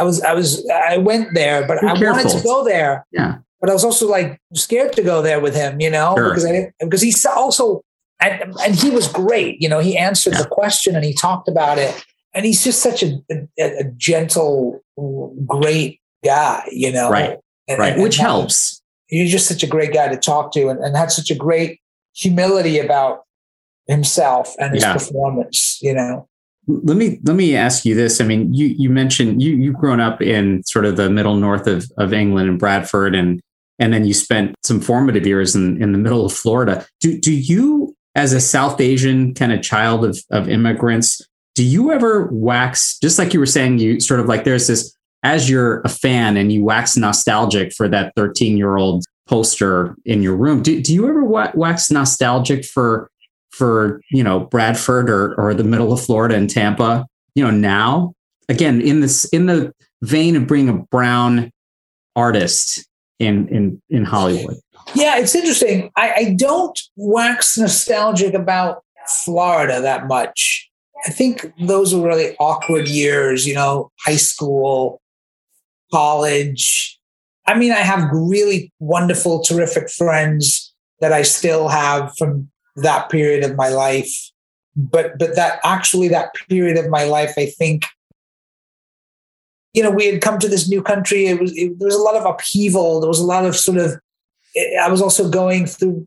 I 0.00 0.04
was 0.04 0.22
I 0.22 0.32
was 0.34 0.66
I 0.70 0.96
went 0.98 1.34
there, 1.34 1.66
but 1.66 1.82
I 1.84 1.92
wanted 1.92 2.28
to 2.30 2.40
go 2.42 2.64
there, 2.64 3.06
Yeah. 3.12 3.36
but 3.60 3.68
I 3.68 3.72
was 3.72 3.84
also 3.84 4.06
like 4.08 4.38
scared 4.54 4.92
to 4.94 5.02
go 5.02 5.20
there 5.22 5.40
with 5.40 5.54
him, 5.54 5.80
you 5.80 5.90
know, 5.90 6.14
Sure. 6.16 6.28
because 6.30 6.44
I 6.46 6.52
didn't 6.52 6.74
because 6.80 7.02
he's 7.02 7.24
also 7.26 7.82
and 8.20 8.54
and 8.64 8.74
he 8.74 8.90
was 8.90 9.06
great, 9.08 9.60
you 9.60 9.68
know. 9.68 9.78
He 9.80 9.96
answered 9.98 10.32
Yeah. 10.34 10.42
the 10.42 10.48
question 10.48 10.96
and 10.96 11.04
he 11.04 11.12
talked 11.14 11.46
about 11.48 11.78
it, 11.78 11.94
and 12.34 12.44
he's 12.46 12.64
just 12.64 12.80
such 12.82 13.02
a 13.02 13.18
a, 13.30 13.64
a 13.80 13.84
gentle, 13.96 14.80
great 15.46 16.00
guy, 16.24 16.62
you 16.72 16.90
know. 16.92 17.10
Right. 17.10 17.38
And- 17.68 17.78
Right. 17.78 17.92
and- 17.94 18.02
Which 18.02 18.18
and 18.18 18.26
helps. 18.26 18.80
He's 19.06 19.30
just 19.30 19.46
such 19.46 19.62
a 19.62 19.66
great 19.66 19.92
guy 19.92 20.08
to 20.08 20.16
talk 20.16 20.52
to, 20.52 20.68
and, 20.68 20.80
and 20.80 20.96
had 20.96 21.10
such 21.10 21.30
a 21.30 21.34
great 21.34 21.80
humility 22.14 22.78
about 22.78 23.20
himself 23.88 24.54
and 24.58 24.74
his 24.74 24.82
Yeah. 24.84 24.92
performance, 24.92 25.78
you 25.82 25.94
know. 25.94 26.28
let 26.68 26.96
me 26.98 27.18
let 27.24 27.34
me 27.34 27.56
ask 27.56 27.86
you 27.86 27.94
this. 27.94 28.20
I 28.20 28.24
mean, 28.24 28.52
you 28.52 28.66
you 28.78 28.90
mentioned 28.90 29.42
you 29.42 29.56
you've 29.56 29.76
grown 29.76 30.00
up 30.00 30.20
in 30.20 30.62
sort 30.64 30.84
of 30.84 30.96
the 30.96 31.08
middle 31.10 31.36
north 31.36 31.66
of 31.66 31.90
of 31.96 32.12
England 32.12 32.48
and 32.50 32.58
Bradford, 32.58 33.14
and 33.14 33.40
and 33.78 33.92
then 33.92 34.04
you 34.04 34.12
spent 34.12 34.54
some 34.62 34.80
formative 34.80 35.26
years 35.26 35.56
in 35.56 35.82
in 35.82 35.92
the 35.92 35.98
middle 35.98 36.26
of 36.26 36.32
Florida. 36.32 36.86
Do 37.00 37.18
do 37.18 37.32
you, 37.32 37.94
as 38.14 38.34
a 38.34 38.40
South 38.40 38.80
Asian 38.82 39.32
kind 39.34 39.52
of 39.52 39.62
child 39.62 40.04
of 40.04 40.18
of 40.30 40.48
immigrants, 40.50 41.22
do 41.54 41.64
you 41.64 41.90
ever 41.90 42.28
wax 42.30 42.98
just 42.98 43.18
like 43.18 43.32
you 43.32 43.40
were 43.40 43.46
saying? 43.46 43.78
You 43.78 43.98
sort 43.98 44.20
of 44.20 44.26
like 44.26 44.44
there's 44.44 44.66
this 44.66 44.94
as 45.24 45.48
you're 45.48 45.80
a 45.80 45.88
fan 45.88 46.36
and 46.36 46.52
you 46.52 46.62
wax 46.64 46.96
nostalgic 46.98 47.72
for 47.72 47.88
that 47.88 48.12
13 48.14 48.56
year 48.58 48.76
old 48.76 49.04
poster 49.26 49.96
in 50.04 50.22
your 50.22 50.36
room, 50.36 50.62
do, 50.62 50.80
do 50.80 50.94
you 50.94 51.08
ever 51.08 51.24
wax 51.24 51.90
nostalgic 51.90 52.64
for 52.64 53.10
for 53.58 54.00
you 54.10 54.22
know 54.22 54.40
Bradford 54.40 55.10
or 55.10 55.34
or 55.34 55.52
the 55.54 55.64
middle 55.64 55.92
of 55.92 56.00
Florida 56.00 56.36
and 56.36 56.48
Tampa? 56.48 57.06
You 57.34 57.44
know 57.44 57.50
now 57.50 58.14
again 58.48 58.80
in 58.80 59.00
this 59.00 59.24
in 59.26 59.46
the 59.46 59.72
vein 60.02 60.36
of 60.36 60.46
bringing 60.46 60.68
a 60.68 60.78
brown 60.78 61.50
artist 62.16 62.86
in 63.18 63.48
in 63.48 63.82
in 63.90 64.04
Hollywood. 64.04 64.56
Yeah, 64.94 65.18
it's 65.18 65.34
interesting. 65.34 65.90
I, 65.96 66.12
I 66.12 66.34
don't 66.34 66.78
wax 66.96 67.58
nostalgic 67.58 68.34
about 68.34 68.82
Florida 69.06 69.80
that 69.80 70.06
much. 70.06 70.70
I 71.06 71.10
think 71.10 71.52
those 71.60 71.94
were 71.94 72.06
really 72.06 72.36
awkward 72.38 72.88
years, 72.88 73.46
you 73.46 73.54
know, 73.54 73.90
high 74.04 74.16
school, 74.16 75.00
college. 75.92 76.98
I 77.46 77.56
mean, 77.56 77.72
I 77.72 77.80
have 77.80 78.08
really 78.12 78.72
wonderful, 78.78 79.42
terrific 79.42 79.90
friends 79.90 80.74
that 81.00 81.12
I 81.12 81.22
still 81.22 81.68
have 81.68 82.12
from 82.18 82.50
that 82.82 83.10
period 83.10 83.44
of 83.44 83.56
my 83.56 83.68
life. 83.68 84.30
But 84.76 85.18
but 85.18 85.34
that 85.34 85.60
actually 85.64 86.08
that 86.08 86.34
period 86.48 86.76
of 86.76 86.88
my 86.88 87.04
life, 87.04 87.34
I 87.36 87.46
think, 87.46 87.86
you 89.74 89.82
know, 89.82 89.90
we 89.90 90.06
had 90.06 90.20
come 90.20 90.38
to 90.38 90.48
this 90.48 90.68
new 90.68 90.82
country. 90.82 91.26
It 91.26 91.40
was 91.40 91.56
it, 91.56 91.78
there 91.78 91.86
was 91.86 91.96
a 91.96 92.02
lot 92.02 92.16
of 92.16 92.24
upheaval. 92.24 93.00
There 93.00 93.08
was 93.08 93.20
a 93.20 93.26
lot 93.26 93.44
of 93.44 93.56
sort 93.56 93.78
of. 93.78 93.98
I 94.80 94.88
was 94.88 95.02
also 95.02 95.28
going 95.28 95.66
through 95.66 96.06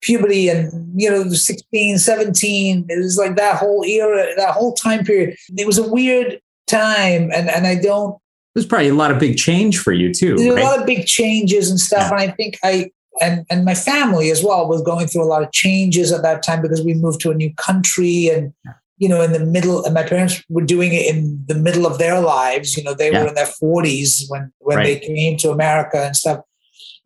puberty 0.00 0.48
and 0.48 0.70
you 0.94 1.10
know 1.10 1.28
16 1.28 1.98
17 1.98 2.86
it 2.88 2.98
was 2.98 3.18
like 3.18 3.34
that 3.34 3.56
whole 3.56 3.84
era 3.84 4.28
that 4.36 4.54
whole 4.54 4.72
time 4.74 5.04
period 5.04 5.36
it 5.56 5.66
was 5.66 5.76
a 5.76 5.88
weird 5.88 6.40
time 6.68 7.30
and 7.32 7.50
and 7.50 7.66
i 7.66 7.74
don't 7.74 8.16
there's 8.54 8.66
probably 8.66 8.88
a 8.88 8.94
lot 8.94 9.10
of 9.10 9.18
big 9.18 9.36
change 9.36 9.78
for 9.78 9.92
you 9.92 10.14
too 10.14 10.36
there's 10.36 10.54
right? 10.54 10.62
a 10.62 10.66
lot 10.66 10.78
of 10.78 10.86
big 10.86 11.04
changes 11.04 11.68
and 11.68 11.80
stuff 11.80 12.12
yeah. 12.12 12.20
and 12.20 12.30
i 12.30 12.32
think 12.34 12.56
i 12.62 12.88
and 13.20 13.44
and 13.50 13.64
my 13.64 13.74
family 13.74 14.30
as 14.30 14.42
well 14.42 14.68
was 14.68 14.82
going 14.82 15.06
through 15.06 15.22
a 15.22 15.26
lot 15.32 15.42
of 15.42 15.52
changes 15.52 16.12
at 16.12 16.22
that 16.22 16.42
time 16.42 16.62
because 16.62 16.82
we 16.82 16.94
moved 16.94 17.20
to 17.20 17.30
a 17.30 17.34
new 17.34 17.52
country 17.54 18.28
and 18.28 18.52
you 18.98 19.08
know 19.08 19.22
in 19.22 19.32
the 19.32 19.44
middle 19.44 19.84
and 19.84 19.94
my 19.94 20.02
parents 20.02 20.42
were 20.48 20.64
doing 20.64 20.92
it 20.92 21.06
in 21.14 21.42
the 21.46 21.54
middle 21.54 21.86
of 21.86 21.98
their 21.98 22.20
lives 22.20 22.76
you 22.76 22.82
know 22.82 22.94
they 22.94 23.10
yeah. 23.10 23.22
were 23.22 23.28
in 23.28 23.34
their 23.34 23.46
40s 23.46 24.24
when 24.28 24.52
when 24.58 24.78
right. 24.78 25.00
they 25.00 25.06
came 25.06 25.36
to 25.38 25.50
america 25.50 26.04
and 26.04 26.16
stuff 26.16 26.40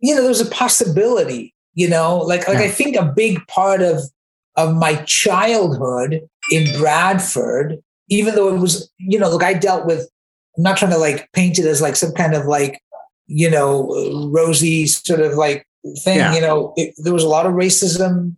you 0.01 0.14
know 0.14 0.20
there 0.20 0.29
was 0.29 0.40
a 0.40 0.51
possibility 0.51 1.55
you 1.75 1.88
know 1.88 2.18
like 2.18 2.48
like 2.48 2.59
yeah. 2.59 2.64
i 2.64 2.68
think 2.68 2.96
a 2.96 3.12
big 3.14 3.46
part 3.46 3.83
of 3.83 4.01
of 4.57 4.75
my 4.75 4.96
childhood 5.07 6.20
in 6.51 6.79
bradford 6.79 7.79
even 8.09 8.35
though 8.35 8.55
it 8.55 8.59
was 8.59 8.90
you 8.98 9.18
know 9.18 9.31
look 9.31 9.42
i 9.42 9.55
dealt 9.55 9.87
with 9.87 10.09
i'm 10.57 10.62
not 10.62 10.77
trying 10.77 10.90
to 10.90 10.98
like 10.98 11.31
paint 11.33 11.59
it 11.59 11.66
as 11.66 11.81
like 11.81 11.96
some 11.96 12.12
kind 12.12 12.35
of 12.35 12.46
like 12.46 12.81
you 13.27 13.51
know 13.51 13.88
rosy 14.33 14.87
sort 14.87 15.20
of 15.20 15.35
like 15.35 15.66
thing 16.05 16.18
yeah. 16.18 16.35
you 16.35 16.40
know 16.40 16.73
it, 16.77 16.95
there 16.99 17.12
was 17.12 17.25
a 17.25 17.29
lot 17.29 17.47
of 17.47 17.53
racism 17.53 18.37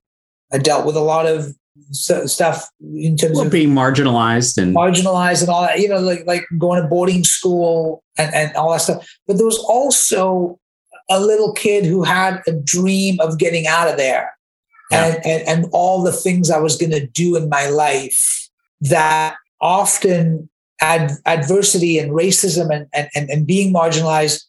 i 0.53 0.59
dealt 0.59 0.87
with 0.87 0.97
a 0.97 1.01
lot 1.01 1.27
of 1.27 1.55
stuff 1.91 2.69
in 2.81 3.17
terms 3.17 3.37
well, 3.37 3.47
of 3.47 3.53
being 3.53 3.71
marginalized 3.71 4.57
and 4.57 4.75
marginalized 4.75 5.41
and 5.41 5.51
all 5.51 5.63
that 5.63 5.79
you 5.81 5.89
know 5.89 5.99
like 5.99 6.25
like 6.27 6.45
going 6.59 6.81
to 6.81 6.89
boarding 6.89 7.25
school 7.25 8.03
and, 8.17 8.33
and 8.35 8.57
all 8.57 8.73
that 8.73 8.81
stuff 8.81 9.07
but 9.27 9.37
there 9.37 9.47
was 9.47 9.59
also 9.69 10.59
a 11.11 11.21
little 11.21 11.53
kid 11.53 11.85
who 11.85 12.03
had 12.03 12.41
a 12.47 12.53
dream 12.53 13.19
of 13.21 13.39
getting 13.39 13.67
out 13.67 13.89
of 13.89 13.97
there 13.97 14.33
yeah. 14.91 15.07
and, 15.07 15.27
and, 15.27 15.49
and 15.49 15.67
all 15.73 16.03
the 16.03 16.13
things 16.13 16.51
I 16.51 16.59
was 16.59 16.77
going 16.77 16.93
to 16.93 17.07
do 17.07 17.37
in 17.37 17.49
my 17.49 17.67
life 17.67 18.49
that 18.81 19.37
often 19.61 20.49
ad, 20.81 21.13
adversity 21.27 21.99
and 21.99 22.13
racism 22.13 22.75
and, 22.75 23.09
and, 23.15 23.31
and 23.31 23.47
being 23.47 23.73
marginalized 23.73 24.45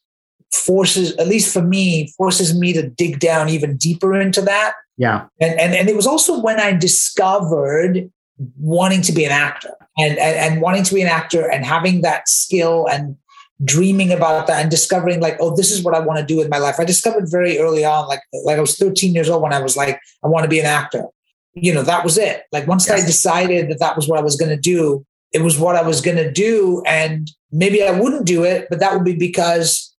forces, 0.55 1.15
at 1.17 1.27
least 1.27 1.53
for 1.53 1.61
me, 1.61 2.11
forces 2.17 2.57
me 2.57 2.73
to 2.73 2.89
dig 2.89 3.19
down 3.19 3.49
even 3.49 3.77
deeper 3.77 4.19
into 4.19 4.41
that. 4.41 4.73
Yeah. 4.97 5.27
And, 5.41 5.59
and, 5.59 5.73
and 5.73 5.89
it 5.89 5.95
was 5.95 6.07
also 6.07 6.41
when 6.41 6.59
I 6.59 6.73
discovered 6.73 8.09
wanting 8.57 9.01
to 9.01 9.11
be 9.11 9.25
an 9.25 9.31
actor 9.31 9.73
and, 9.97 10.17
and, 10.17 10.37
and 10.37 10.61
wanting 10.61 10.83
to 10.83 10.93
be 10.93 11.01
an 11.01 11.07
actor 11.07 11.49
and 11.49 11.65
having 11.65 12.01
that 12.01 12.27
skill 12.27 12.87
and 12.91 13.15
dreaming 13.63 14.11
about 14.11 14.47
that 14.47 14.61
and 14.61 14.69
discovering 14.69 15.21
like 15.21 15.37
oh 15.39 15.55
this 15.55 15.71
is 15.71 15.81
what 15.81 15.95
i 15.95 15.99
want 15.99 16.19
to 16.19 16.25
do 16.25 16.35
with 16.35 16.49
my 16.49 16.57
life 16.57 16.75
i 16.77 16.83
discovered 16.83 17.25
very 17.31 17.57
early 17.57 17.85
on 17.85 18.05
like 18.05 18.19
like 18.43 18.57
i 18.57 18.61
was 18.61 18.75
13 18.75 19.13
years 19.13 19.29
old 19.29 19.41
when 19.41 19.53
i 19.53 19.61
was 19.61 19.77
like 19.77 19.97
i 20.25 20.27
want 20.27 20.43
to 20.43 20.49
be 20.49 20.59
an 20.59 20.65
actor 20.65 21.05
you 21.53 21.73
know 21.73 21.81
that 21.81 22.03
was 22.03 22.17
it 22.17 22.43
like 22.51 22.67
once 22.67 22.85
yes. 22.89 23.01
i 23.01 23.05
decided 23.05 23.69
that 23.69 23.79
that 23.79 23.95
was 23.95 24.09
what 24.09 24.19
i 24.19 24.21
was 24.21 24.35
going 24.35 24.49
to 24.49 24.57
do 24.57 25.05
it 25.31 25.41
was 25.41 25.57
what 25.57 25.77
i 25.77 25.81
was 25.81 26.01
going 26.01 26.17
to 26.17 26.29
do 26.29 26.83
and 26.85 27.31
maybe 27.49 27.81
i 27.81 27.97
wouldn't 27.97 28.25
do 28.25 28.43
it 28.43 28.67
but 28.69 28.81
that 28.81 28.93
would 28.93 29.05
be 29.05 29.15
because 29.15 29.94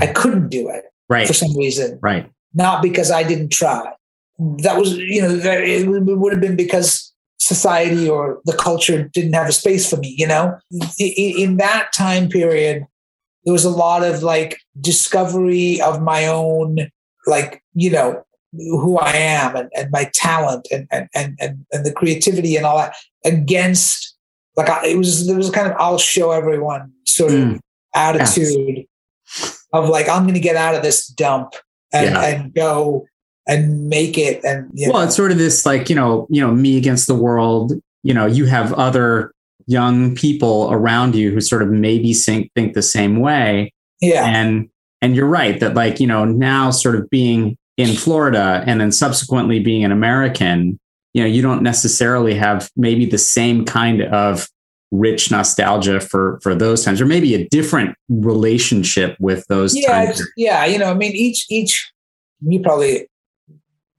i 0.00 0.06
couldn't 0.06 0.48
do 0.48 0.68
it 0.68 0.84
right. 1.08 1.26
for 1.26 1.34
some 1.34 1.54
reason. 1.56 1.98
Right. 2.02 2.30
Not 2.54 2.82
because 2.82 3.10
i 3.10 3.22
didn't 3.22 3.50
try. 3.50 3.92
That 4.38 4.78
was 4.78 4.96
you 4.96 5.20
know 5.22 5.38
it 5.44 5.86
would 5.86 6.32
have 6.32 6.40
been 6.40 6.56
because 6.56 7.12
society 7.38 8.08
or 8.08 8.40
the 8.44 8.56
culture 8.56 9.08
didn't 9.08 9.32
have 9.32 9.48
a 9.48 9.52
space 9.52 9.88
for 9.88 9.96
me 9.96 10.14
you 10.16 10.26
know? 10.26 10.56
In, 10.98 11.56
that 11.56 11.92
time 11.92 12.28
period 12.28 12.86
there 13.44 13.52
was 13.52 13.64
a 13.64 13.70
lot 13.70 14.04
of 14.04 14.22
like 14.22 14.60
discovery 14.80 15.80
of 15.80 16.02
my 16.02 16.26
own 16.26 16.90
like 17.26 17.62
you 17.74 17.90
know 17.90 18.22
who 18.52 18.98
i 18.98 19.12
am 19.12 19.56
and, 19.56 19.70
and 19.76 19.90
my 19.90 20.10
talent 20.12 20.68
and, 20.70 20.86
and 20.90 21.08
and 21.14 21.64
and 21.72 21.86
the 21.86 21.92
creativity 21.92 22.56
and 22.56 22.66
all 22.66 22.76
that 22.76 22.94
against 23.24 24.16
like 24.56 24.68
I, 24.68 24.88
it 24.88 24.98
was 24.98 25.26
there 25.26 25.36
was 25.36 25.48
a 25.48 25.52
kind 25.52 25.70
of 25.70 25.76
i'll 25.78 25.98
show 25.98 26.30
everyone 26.32 26.92
sort 27.06 27.32
of 27.32 27.38
mm. 27.38 27.60
attitude 27.94 28.76
yes. 28.76 28.86
Of 29.72 29.88
like 29.88 30.08
i'm 30.08 30.22
going 30.22 30.34
to 30.34 30.40
get 30.40 30.56
out 30.56 30.74
of 30.74 30.82
this 30.82 31.06
dump 31.06 31.54
and, 31.92 32.10
yeah. 32.10 32.26
and 32.26 32.54
go 32.54 33.06
and 33.46 33.88
make 33.88 34.16
it 34.16 34.44
and 34.44 34.70
well 34.76 34.92
know. 34.92 35.00
it's 35.00 35.16
sort 35.16 35.32
of 35.32 35.38
this 35.38 35.66
like 35.66 35.88
you 35.88 35.96
know 35.96 36.26
you 36.30 36.40
know 36.40 36.52
me 36.52 36.76
against 36.76 37.06
the 37.06 37.14
world 37.14 37.72
you 38.02 38.14
know 38.14 38.26
you 38.26 38.46
have 38.46 38.72
other 38.74 39.32
young 39.66 40.14
people 40.14 40.68
around 40.72 41.14
you 41.14 41.30
who 41.30 41.40
sort 41.40 41.62
of 41.62 41.68
maybe 41.68 42.12
think, 42.12 42.50
think 42.54 42.74
the 42.74 42.82
same 42.82 43.20
way 43.20 43.72
yeah 44.00 44.24
and 44.26 44.68
and 45.02 45.16
you're 45.16 45.26
right 45.26 45.60
that 45.60 45.74
like 45.74 46.00
you 46.00 46.06
know 46.06 46.24
now 46.24 46.70
sort 46.70 46.94
of 46.94 47.08
being 47.10 47.56
in 47.76 47.94
florida 47.96 48.62
and 48.66 48.80
then 48.80 48.92
subsequently 48.92 49.58
being 49.58 49.84
an 49.84 49.92
american 49.92 50.78
you 51.14 51.22
know 51.22 51.28
you 51.28 51.42
don't 51.42 51.62
necessarily 51.62 52.34
have 52.34 52.70
maybe 52.76 53.06
the 53.06 53.18
same 53.18 53.64
kind 53.64 54.02
of 54.02 54.48
rich 54.90 55.30
nostalgia 55.30 56.00
for 56.00 56.40
for 56.42 56.54
those 56.54 56.84
times 56.84 57.00
or 57.00 57.06
maybe 57.06 57.34
a 57.34 57.48
different 57.48 57.94
relationship 58.08 59.16
with 59.20 59.46
those 59.48 59.76
yeah 59.76 60.12
yeah 60.36 60.64
you 60.64 60.78
know 60.78 60.90
i 60.90 60.94
mean 60.94 61.12
each 61.12 61.46
each 61.48 61.92
you 62.40 62.60
probably 62.60 63.06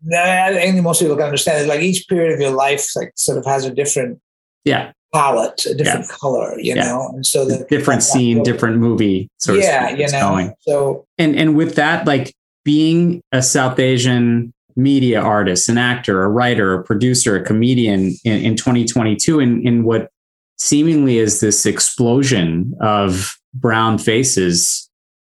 I 0.10 0.54
think 0.54 0.82
most 0.82 1.00
people 1.00 1.16
can 1.16 1.26
understand 1.26 1.64
it. 1.64 1.68
Like 1.68 1.82
each 1.82 2.08
period 2.08 2.34
of 2.34 2.40
your 2.40 2.52
life, 2.52 2.88
like 2.96 3.12
sort 3.16 3.38
of 3.38 3.46
has 3.46 3.66
a 3.66 3.74
different 3.74 4.20
yeah 4.66 4.92
palette, 5.14 5.66
a 5.66 5.76
different 5.76 6.08
yeah. 6.10 6.16
color, 6.20 6.60
you 6.60 6.76
yeah. 6.76 6.84
know, 6.84 7.12
and 7.14 7.26
so 7.26 7.46
the 7.46 7.66
different 7.70 8.02
scene, 8.02 8.42
different 8.44 8.78
movie. 8.78 9.30
Sort 9.38 9.60
yeah, 9.60 9.90
of 9.90 10.00
you 10.00 10.08
know. 10.12 10.20
Going. 10.20 10.54
So 10.62 11.06
and 11.18 11.36
and 11.36 11.56
with 11.56 11.76
that, 11.76 12.08
like 12.08 12.34
being 12.64 13.22
a 13.32 13.44
South 13.44 13.80
Asian 13.80 14.54
media 14.76 15.22
artist, 15.22 15.70
an 15.70 15.78
actor, 15.78 16.24
a 16.24 16.30
writer, 16.30 16.74
a 16.74 16.84
producer, 16.84 17.36
a 17.36 17.44
comedian 17.44 18.16
in, 18.24 18.42
in 18.42 18.56
2022, 18.56 19.40
in 19.40 19.66
in 19.68 19.84
what 19.84 20.10
seemingly 20.62 21.18
is 21.18 21.40
this 21.40 21.66
explosion 21.66 22.76
of 22.82 23.36
brown 23.54 23.98
faces, 23.98 24.90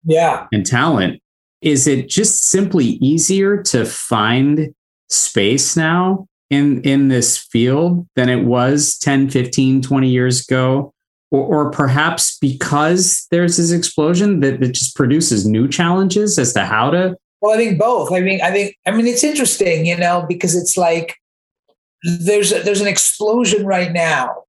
yeah, 0.04 0.48
and 0.52 0.66
talent. 0.66 1.22
Is 1.62 1.88
it 1.88 2.10
just 2.10 2.44
simply 2.44 2.86
easier 2.86 3.64
to 3.64 3.86
find 3.86 4.76
space 5.10 5.78
now 5.78 6.28
in 6.50 6.82
in 6.82 7.08
this 7.08 7.38
field 7.38 8.06
than 8.16 8.28
it 8.28 8.44
was 8.44 8.98
10 9.00 9.30
15 9.30 9.82
20 9.82 10.10
years 10.10 10.42
ago? 10.42 10.94
Or, 11.32 11.66
or 11.66 11.72
perhaps 11.72 12.38
because 12.38 13.26
there's 13.32 13.58
this 13.58 13.72
explosion 13.72 14.42
that 14.42 14.62
it 14.62 14.74
just 14.74 14.96
produces 14.96 15.48
new 15.48 15.68
challenges 15.68 16.38
as 16.38 16.54
to 16.54 16.64
how 16.64 16.92
to 16.92 17.16
well 17.42 17.56
i 17.56 17.58
think 17.58 17.80
both. 17.80 18.12
I 18.12 18.20
mean 18.20 18.40
i 18.44 18.52
think 18.52 18.76
i 18.86 18.92
mean 18.92 19.08
it's 19.08 19.24
interesting 19.24 19.88
you 19.88 19.98
know 19.98 20.28
because 20.30 20.56
it's 20.56 20.78
like 20.78 21.16
there's 22.04 22.52
a, 22.52 22.60
there's 22.60 22.82
an 22.82 22.88
explosion 22.88 23.66
right 23.66 23.92
now 23.92 24.44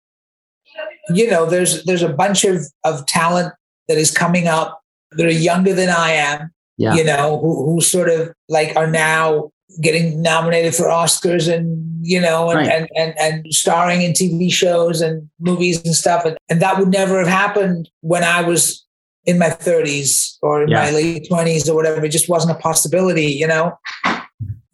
you 1.10 1.30
know 1.30 1.46
there's 1.46 1.84
there's 1.84 2.02
a 2.02 2.12
bunch 2.12 2.44
of 2.44 2.62
of 2.84 3.04
talent 3.06 3.52
that 3.88 3.98
is 3.98 4.10
coming 4.10 4.48
up 4.48 4.80
that 5.12 5.26
are 5.26 5.30
younger 5.30 5.74
than 5.74 5.88
i 5.90 6.10
am 6.10 6.50
yeah. 6.76 6.94
you 6.94 7.04
know, 7.04 7.38
who, 7.40 7.64
who 7.64 7.80
sort 7.80 8.08
of 8.08 8.32
like 8.48 8.74
are 8.76 8.90
now 8.90 9.50
getting 9.80 10.22
nominated 10.22 10.74
for 10.74 10.84
Oscars 10.84 11.52
and 11.52 11.82
you 12.06 12.20
know 12.20 12.50
and, 12.50 12.58
right. 12.58 12.70
and, 12.70 12.88
and 12.96 13.14
and 13.18 13.52
starring 13.52 14.02
in 14.02 14.12
TV 14.12 14.52
shows 14.52 15.00
and 15.00 15.28
movies 15.40 15.84
and 15.84 15.94
stuff 15.94 16.24
and, 16.24 16.36
and 16.48 16.60
that 16.60 16.78
would 16.78 16.90
never 16.90 17.18
have 17.18 17.26
happened 17.26 17.88
when 18.02 18.22
I 18.22 18.42
was 18.42 18.86
in 19.24 19.38
my 19.38 19.48
30s 19.48 20.36
or 20.42 20.62
in 20.62 20.68
yeah. 20.68 20.82
my 20.82 20.90
late 20.90 21.26
20s 21.28 21.68
or 21.68 21.74
whatever 21.74 22.04
it 22.04 22.10
just 22.10 22.28
wasn't 22.28 22.56
a 22.56 22.60
possibility 22.60 23.26
you 23.26 23.46
know 23.46 23.76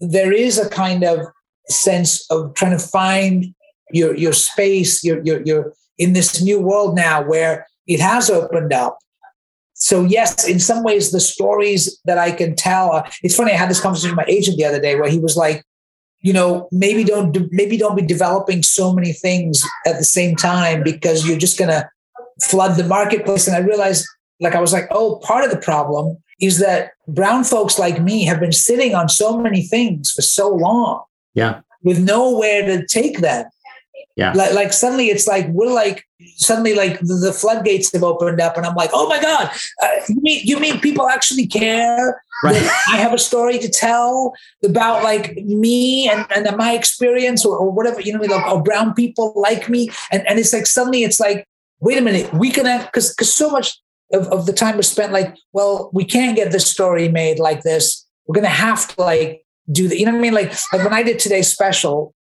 there 0.01 0.33
is 0.33 0.59
a 0.59 0.69
kind 0.69 1.05
of 1.05 1.21
sense 1.69 2.29
of 2.31 2.53
trying 2.55 2.77
to 2.77 2.85
find 2.85 3.47
your 3.93 4.15
your 4.17 4.33
space 4.33 5.05
your 5.05 5.23
your 5.23 5.41
your 5.43 5.73
in 6.01 6.13
this 6.15 6.43
new 6.43 6.61
world 6.61 6.97
now 6.97 7.23
where 7.23 7.65
it 7.87 8.01
has 8.01 8.29
opened 8.29 8.73
up 8.73 8.99
so 9.81 10.05
yes, 10.05 10.47
in 10.47 10.61
some 10.61 10.85
ways, 10.85 11.11
the 11.11 11.21
stories 11.21 11.99
that 12.05 12.19
I 12.19 12.33
can 12.33 12.55
tell. 12.55 12.93
Uh, 12.93 13.11
it's 13.23 13.35
funny. 13.35 13.53
I 13.53 13.57
had 13.57 13.71
this 13.71 13.81
conversation 13.81 14.15
with 14.15 14.27
my 14.27 14.31
agent 14.31 14.59
the 14.59 14.67
other 14.67 14.81
day 14.81 14.95
where 14.95 15.09
he 15.09 15.19
was 15.19 15.37
like, 15.37 15.65
you 16.21 16.35
know, 16.35 16.69
maybe 16.71 17.03
don't 17.03 17.35
maybe 17.51 17.79
don't 17.79 17.97
be 17.97 18.05
developing 18.05 18.63
so 18.63 18.93
many 18.93 19.15
things 19.15 19.67
at 19.87 19.97
the 19.97 20.05
same 20.05 20.37
time 20.37 20.83
because 20.83 21.27
you're 21.27 21.39
just 21.39 21.59
gonna 21.59 21.89
flood 22.43 22.77
the 22.77 22.85
marketplace. 22.85 23.47
And 23.47 23.57
I 23.57 23.61
realized, 23.61 24.07
like, 24.39 24.55
I 24.55 24.61
was 24.61 24.75
like, 24.75 24.87
oh, 24.91 25.19
part 25.25 25.47
of 25.47 25.51
the 25.51 25.57
problem 25.57 26.19
is 26.43 26.59
that 26.59 26.91
brown 27.09 27.43
folks 27.43 27.79
like 27.79 28.03
me 28.03 28.25
have 28.27 28.39
been 28.39 28.53
sitting 28.53 28.95
on 28.95 29.09
so 29.09 29.39
many 29.41 29.63
things 29.63 30.11
for 30.11 30.21
so 30.21 30.51
long. 30.51 31.03
Yeah. 31.33 31.63
With 31.83 31.99
nowhere 31.99 32.67
to 32.67 32.87
take 32.87 33.21
them. 33.21 33.47
Yeah. 34.17 34.33
Like, 34.33 34.53
like 34.53 34.73
suddenly 34.73 35.09
it's 35.09 35.27
like 35.27 35.49
we're 35.49 35.73
like 35.73 36.05
suddenly 36.37 36.75
like 36.75 36.99
the, 37.01 37.33
floodgates 37.33 37.93
have 37.93 38.03
opened 38.03 38.41
up 38.41 38.57
and 38.57 38.67
I'm 38.67 38.75
like, 38.75 38.91
oh 38.93 39.09
my 39.09 39.21
God, 39.21 39.51
uh, 39.83 39.89
you 40.09 40.21
mean 40.21 40.41
you 40.45 40.59
mean 40.59 40.81
people 40.81 41.09
actually 41.09 41.47
care? 41.47 42.23
Right. 42.43 42.57
I 42.93 42.97
have 42.97 43.13
a 43.13 43.19
story 43.19 43.59
to 43.59 43.69
tell 43.69 44.35
about 44.65 45.03
like 45.03 45.37
me 45.37 46.09
and, 46.09 46.27
and 46.35 46.57
my 46.57 46.73
experience 46.73 47.45
or, 47.45 47.57
or 47.57 47.71
whatever, 47.71 48.01
you 48.01 48.17
know, 48.17 48.21
like 48.25 48.47
or 48.51 48.63
brown 48.63 48.95
people 48.95 49.33
like 49.37 49.69
me. 49.69 49.91
And, 50.11 50.27
and 50.27 50.39
it's 50.39 50.53
like 50.53 50.67
suddenly 50.67 51.05
it's 51.05 51.21
like, 51.21 51.47
wait 51.81 51.99
a 51.99 52.03
minute, 52.03 52.33
we 52.35 52.51
can 52.51 52.85
because 52.85 53.15
because 53.15 53.33
so 53.33 53.51
much 53.51 53.79
of, 54.13 54.27
of 54.29 54.47
the 54.47 54.53
time 54.53 54.77
was 54.77 54.89
spent 54.89 55.13
like, 55.13 55.37
well, 55.53 55.91
we 55.93 56.05
can't 56.05 56.37
get 56.37 56.51
this 56.51 56.67
story 56.67 57.09
made 57.09 57.39
like 57.39 57.63
this. 57.63 58.07
We're 58.27 58.35
gonna 58.35 58.49
have 58.49 58.95
to 58.95 59.01
like 59.01 59.45
do 59.71 59.89
that. 59.89 59.99
You 59.99 60.07
know 60.07 60.13
what 60.13 60.19
I 60.19 60.23
mean? 60.23 60.35
Like 60.35 60.53
like 60.73 60.85
when 60.85 60.95
I 60.95 61.03
did 61.03 61.19
today's 61.19 61.49
special 61.49 62.15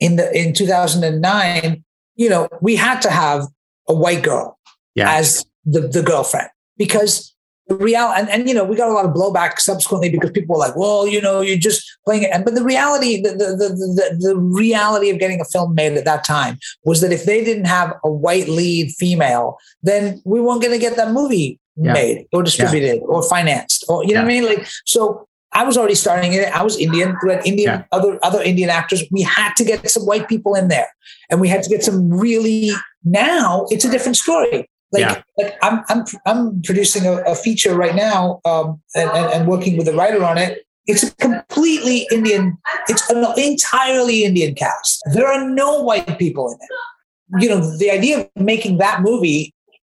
in 0.00 0.16
the 0.16 0.30
in 0.36 0.52
2009, 0.52 1.84
you 2.16 2.28
know, 2.28 2.48
we 2.60 2.76
had 2.76 3.00
to 3.02 3.10
have 3.10 3.46
a 3.88 3.94
white 3.94 4.22
girl 4.22 4.58
yeah. 4.94 5.12
as 5.12 5.44
the, 5.64 5.80
the 5.80 6.02
girlfriend 6.02 6.48
because 6.76 7.34
the 7.66 7.76
real 7.76 8.12
and, 8.16 8.28
and 8.28 8.46
you 8.48 8.54
know 8.54 8.64
we 8.64 8.76
got 8.76 8.90
a 8.90 8.92
lot 8.92 9.06
of 9.06 9.12
blowback 9.12 9.58
subsequently 9.58 10.10
because 10.10 10.30
people 10.30 10.54
were 10.54 10.58
like 10.58 10.76
well 10.76 11.06
you 11.06 11.20
know 11.20 11.40
you're 11.40 11.56
just 11.56 11.82
playing 12.04 12.22
it 12.22 12.30
and 12.32 12.44
but 12.44 12.54
the 12.54 12.62
reality 12.62 13.22
the, 13.22 13.30
the, 13.30 13.56
the, 13.56 14.16
the, 14.18 14.28
the 14.28 14.36
reality 14.36 15.08
of 15.08 15.18
getting 15.18 15.40
a 15.40 15.44
film 15.46 15.74
made 15.74 15.92
at 15.94 16.04
that 16.04 16.24
time 16.24 16.58
was 16.84 17.00
that 17.00 17.12
if 17.12 17.24
they 17.24 17.42
didn't 17.42 17.64
have 17.64 17.94
a 18.04 18.10
white 18.10 18.48
lead 18.48 18.90
female 18.98 19.56
then 19.82 20.20
we 20.24 20.40
weren't 20.40 20.60
going 20.60 20.74
to 20.74 20.78
get 20.78 20.96
that 20.96 21.12
movie 21.12 21.58
yeah. 21.76 21.92
made 21.92 22.26
or 22.32 22.42
distributed 22.42 22.96
yeah. 22.96 23.06
or 23.06 23.26
financed 23.28 23.84
or 23.88 24.04
you 24.04 24.12
know 24.12 24.20
what 24.20 24.26
i 24.26 24.28
mean 24.28 24.44
like 24.44 24.66
so 24.84 25.26
I 25.54 25.62
was 25.64 25.78
already 25.78 25.94
starting 25.94 26.32
it. 26.32 26.52
I 26.52 26.62
was 26.62 26.78
Indian. 26.78 27.16
We 27.22 27.30
had 27.32 27.46
Indian 27.46 27.70
yeah. 27.70 27.84
other 27.92 28.18
other 28.22 28.42
Indian 28.42 28.70
actors. 28.70 29.04
We 29.10 29.22
had 29.22 29.54
to 29.54 29.64
get 29.64 29.88
some 29.88 30.04
white 30.04 30.28
people 30.28 30.54
in 30.54 30.68
there, 30.68 30.88
and 31.30 31.40
we 31.40 31.48
had 31.48 31.62
to 31.62 31.70
get 31.70 31.82
some 31.82 32.10
really. 32.10 32.70
Now 33.04 33.66
it's 33.70 33.84
a 33.84 33.90
different 33.90 34.16
story. 34.16 34.68
Like, 34.94 35.00
yeah. 35.00 35.22
like 35.36 35.56
I'm, 35.60 35.82
I'm, 35.88 36.04
I'm 36.24 36.62
producing 36.62 37.04
a, 37.04 37.14
a 37.22 37.34
feature 37.34 37.74
right 37.74 37.96
now 37.96 38.40
um, 38.44 38.80
and, 38.94 39.10
and, 39.10 39.32
and, 39.32 39.48
working 39.48 39.76
with 39.76 39.88
a 39.88 39.92
writer 39.92 40.24
on 40.24 40.38
it. 40.38 40.64
It's 40.86 41.02
a 41.02 41.12
completely 41.16 42.06
Indian, 42.12 42.56
it's 42.88 43.10
an 43.10 43.26
entirely 43.36 44.22
Indian 44.22 44.54
cast. 44.54 45.02
There 45.12 45.26
are 45.26 45.50
no 45.50 45.82
white 45.82 46.16
people 46.16 46.48
in 46.48 46.58
it. 46.60 47.42
You 47.42 47.48
know, 47.48 47.76
the 47.76 47.90
idea 47.90 48.20
of 48.20 48.30
making 48.36 48.78
that 48.78 49.02
movie 49.02 49.52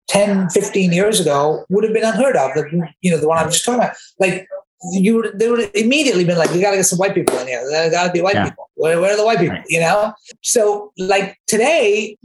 10, 0.10 0.50
15 0.50 0.92
years 0.92 1.20
ago 1.20 1.66
would 1.70 1.84
have 1.84 1.94
been 1.94 2.04
unheard 2.04 2.36
of. 2.36 2.54
The, 2.54 2.90
you 3.02 3.10
know, 3.10 3.18
the 3.18 3.28
one 3.28 3.40
I'm 3.40 3.50
just 3.50 3.66
talking 3.66 3.80
about. 3.80 3.96
Like, 4.20 4.48
you 4.92 5.16
would, 5.16 5.40
they 5.40 5.50
would 5.50 5.70
immediately 5.76 6.24
been 6.24 6.38
like, 6.38 6.52
we 6.52 6.62
got 6.62 6.72
to 6.72 6.78
get 6.78 6.86
some 6.86 7.00
white 7.00 7.14
people 7.14 7.38
in 7.40 7.48
here. 7.48 7.64
There 7.70 7.92
got 7.92 8.08
to 8.08 8.12
be 8.12 8.22
white 8.22 8.36
yeah. 8.36 8.50
people. 8.50 8.70
Where, 8.76 9.00
where, 9.00 9.14
are 9.14 9.18
the 9.18 9.26
white 9.26 9.40
people? 9.40 9.56
Right. 9.56 9.66
You 9.70 9.80
know? 9.80 10.14
So, 10.42 10.92
like, 10.98 11.38
today, 11.48 12.18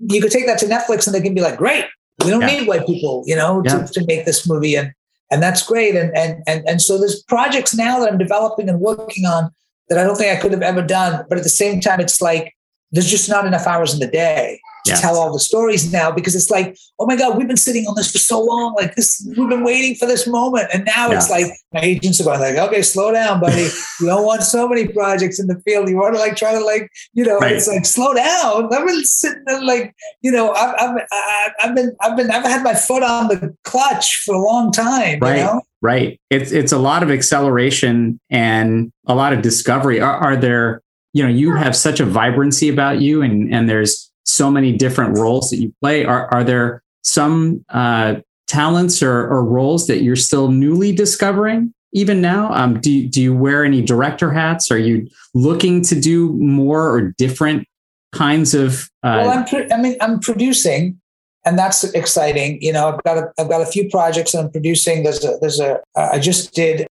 you 0.00 0.20
could 0.20 0.30
take 0.30 0.46
that 0.46 0.58
to 0.60 0.66
Netflix 0.66 1.06
and 1.06 1.14
they 1.14 1.20
can 1.20 1.34
be 1.34 1.40
like, 1.40 1.58
great, 1.58 1.84
we 2.24 2.30
don't 2.30 2.40
yeah. 2.42 2.58
need 2.58 2.68
white 2.68 2.86
people, 2.86 3.24
you 3.26 3.36
know, 3.36 3.62
yeah. 3.64 3.84
to, 3.84 3.92
to 3.92 4.06
make 4.06 4.24
this 4.24 4.48
movie. 4.48 4.76
And 4.76 4.92
and 5.30 5.42
that's 5.42 5.62
great. 5.66 5.96
And 5.96 6.16
and 6.16 6.42
and 6.46 6.66
and 6.68 6.80
so 6.80 6.98
there's 6.98 7.22
projects 7.24 7.74
now 7.74 7.98
that 8.00 8.10
I'm 8.10 8.18
developing 8.18 8.68
and 8.68 8.80
working 8.80 9.26
on 9.26 9.50
that 9.88 9.98
I 9.98 10.04
don't 10.04 10.16
think 10.16 10.36
I 10.36 10.40
could 10.40 10.52
have 10.52 10.62
ever 10.62 10.82
done. 10.82 11.24
But 11.28 11.38
at 11.38 11.44
the 11.44 11.50
same 11.50 11.80
time, 11.80 12.00
it's 12.00 12.20
like 12.20 12.54
there's 12.94 13.10
just 13.10 13.28
not 13.28 13.46
enough 13.46 13.66
hours 13.66 13.92
in 13.92 14.00
the 14.00 14.06
day 14.06 14.60
to 14.84 14.90
yes. 14.90 15.00
tell 15.00 15.16
all 15.16 15.32
the 15.32 15.40
stories 15.40 15.90
now 15.90 16.10
because 16.10 16.36
it's 16.36 16.50
like, 16.50 16.76
oh 16.98 17.06
my 17.06 17.16
God, 17.16 17.38
we've 17.38 17.48
been 17.48 17.56
sitting 17.56 17.86
on 17.86 17.94
this 17.96 18.12
for 18.12 18.18
so 18.18 18.40
long. 18.40 18.74
Like 18.74 18.94
this, 18.94 19.26
we've 19.36 19.48
been 19.48 19.64
waiting 19.64 19.94
for 19.94 20.04
this 20.06 20.26
moment. 20.26 20.68
And 20.74 20.84
now 20.84 21.10
it's 21.10 21.30
like 21.30 21.46
my 21.72 21.80
agents 21.80 22.20
are 22.20 22.24
going 22.24 22.40
like, 22.40 22.56
okay, 22.56 22.82
slow 22.82 23.10
down, 23.10 23.40
buddy. 23.40 23.62
you 24.00 24.06
don't 24.06 24.26
want 24.26 24.42
so 24.42 24.68
many 24.68 24.86
projects 24.86 25.40
in 25.40 25.46
the 25.46 25.58
field. 25.60 25.88
You 25.88 25.96
want 25.96 26.14
to 26.14 26.20
like 26.20 26.36
try 26.36 26.52
to 26.52 26.62
like, 26.62 26.90
you 27.14 27.24
know, 27.24 27.38
right. 27.38 27.52
it's 27.52 27.66
like 27.66 27.86
slow 27.86 28.12
down. 28.12 28.72
I've 28.72 28.86
been 28.86 29.04
sitting 29.04 29.42
there 29.46 29.64
like, 29.64 29.94
you 30.20 30.30
know, 30.30 30.52
I've, 30.52 30.74
I've, 30.78 31.52
I've 31.62 31.74
been, 31.74 31.96
I've 32.02 32.16
been, 32.16 32.30
I've 32.30 32.44
had 32.44 32.62
my 32.62 32.74
foot 32.74 33.02
on 33.02 33.28
the 33.28 33.56
clutch 33.64 34.22
for 34.24 34.34
a 34.34 34.38
long 34.38 34.70
time. 34.70 35.18
Right. 35.20 35.38
You 35.38 35.44
know? 35.44 35.62
Right. 35.80 36.20
It's 36.30 36.50
it's 36.50 36.72
a 36.72 36.78
lot 36.78 37.02
of 37.02 37.10
acceleration 37.10 38.18
and 38.30 38.90
a 39.06 39.14
lot 39.14 39.34
of 39.34 39.42
discovery. 39.42 40.00
Are, 40.00 40.16
are 40.16 40.36
there, 40.36 40.80
you 41.14 41.22
know, 41.22 41.30
you 41.30 41.54
have 41.54 41.74
such 41.74 42.00
a 42.00 42.04
vibrancy 42.04 42.68
about 42.68 43.00
you 43.00 43.22
and 43.22 43.54
and 43.54 43.68
there's 43.68 44.10
so 44.24 44.50
many 44.50 44.72
different 44.72 45.16
roles 45.16 45.48
that 45.50 45.58
you 45.58 45.72
play. 45.80 46.04
Are, 46.04 46.26
are 46.32 46.44
there 46.44 46.82
some 47.02 47.64
uh, 47.68 48.16
talents 48.46 49.02
or, 49.02 49.28
or, 49.28 49.44
roles 49.44 49.86
that 49.86 50.02
you're 50.02 50.16
still 50.16 50.50
newly 50.50 50.92
discovering 50.92 51.72
even 51.92 52.20
now? 52.20 52.52
Um, 52.52 52.80
do, 52.80 53.06
do 53.06 53.22
you 53.22 53.34
wear 53.34 53.64
any 53.64 53.82
director 53.82 54.32
hats? 54.32 54.70
Are 54.70 54.78
you 54.78 55.06
looking 55.34 55.82
to 55.82 56.00
do 56.00 56.32
more 56.32 56.90
or 56.90 57.12
different 57.18 57.68
kinds 58.12 58.54
of? 58.54 58.90
Uh, 59.02 59.24
well, 59.26 59.30
I'm 59.30 59.44
pro- 59.44 59.68
I 59.70 59.76
mean, 59.76 59.96
I'm 60.00 60.20
producing 60.20 61.00
and 61.44 61.58
that's 61.58 61.84
exciting. 61.84 62.60
You 62.62 62.72
know, 62.72 62.88
I've 62.88 63.02
got 63.04 63.18
a, 63.18 63.32
I've 63.38 63.48
got 63.48 63.60
a 63.60 63.66
few 63.66 63.88
projects 63.90 64.32
that 64.32 64.38
I'm 64.38 64.50
producing. 64.50 65.02
There's 65.02 65.24
a, 65.24 65.36
there's 65.40 65.60
a, 65.60 65.80
uh, 65.94 66.08
I 66.12 66.18
just 66.18 66.54
did 66.54 66.86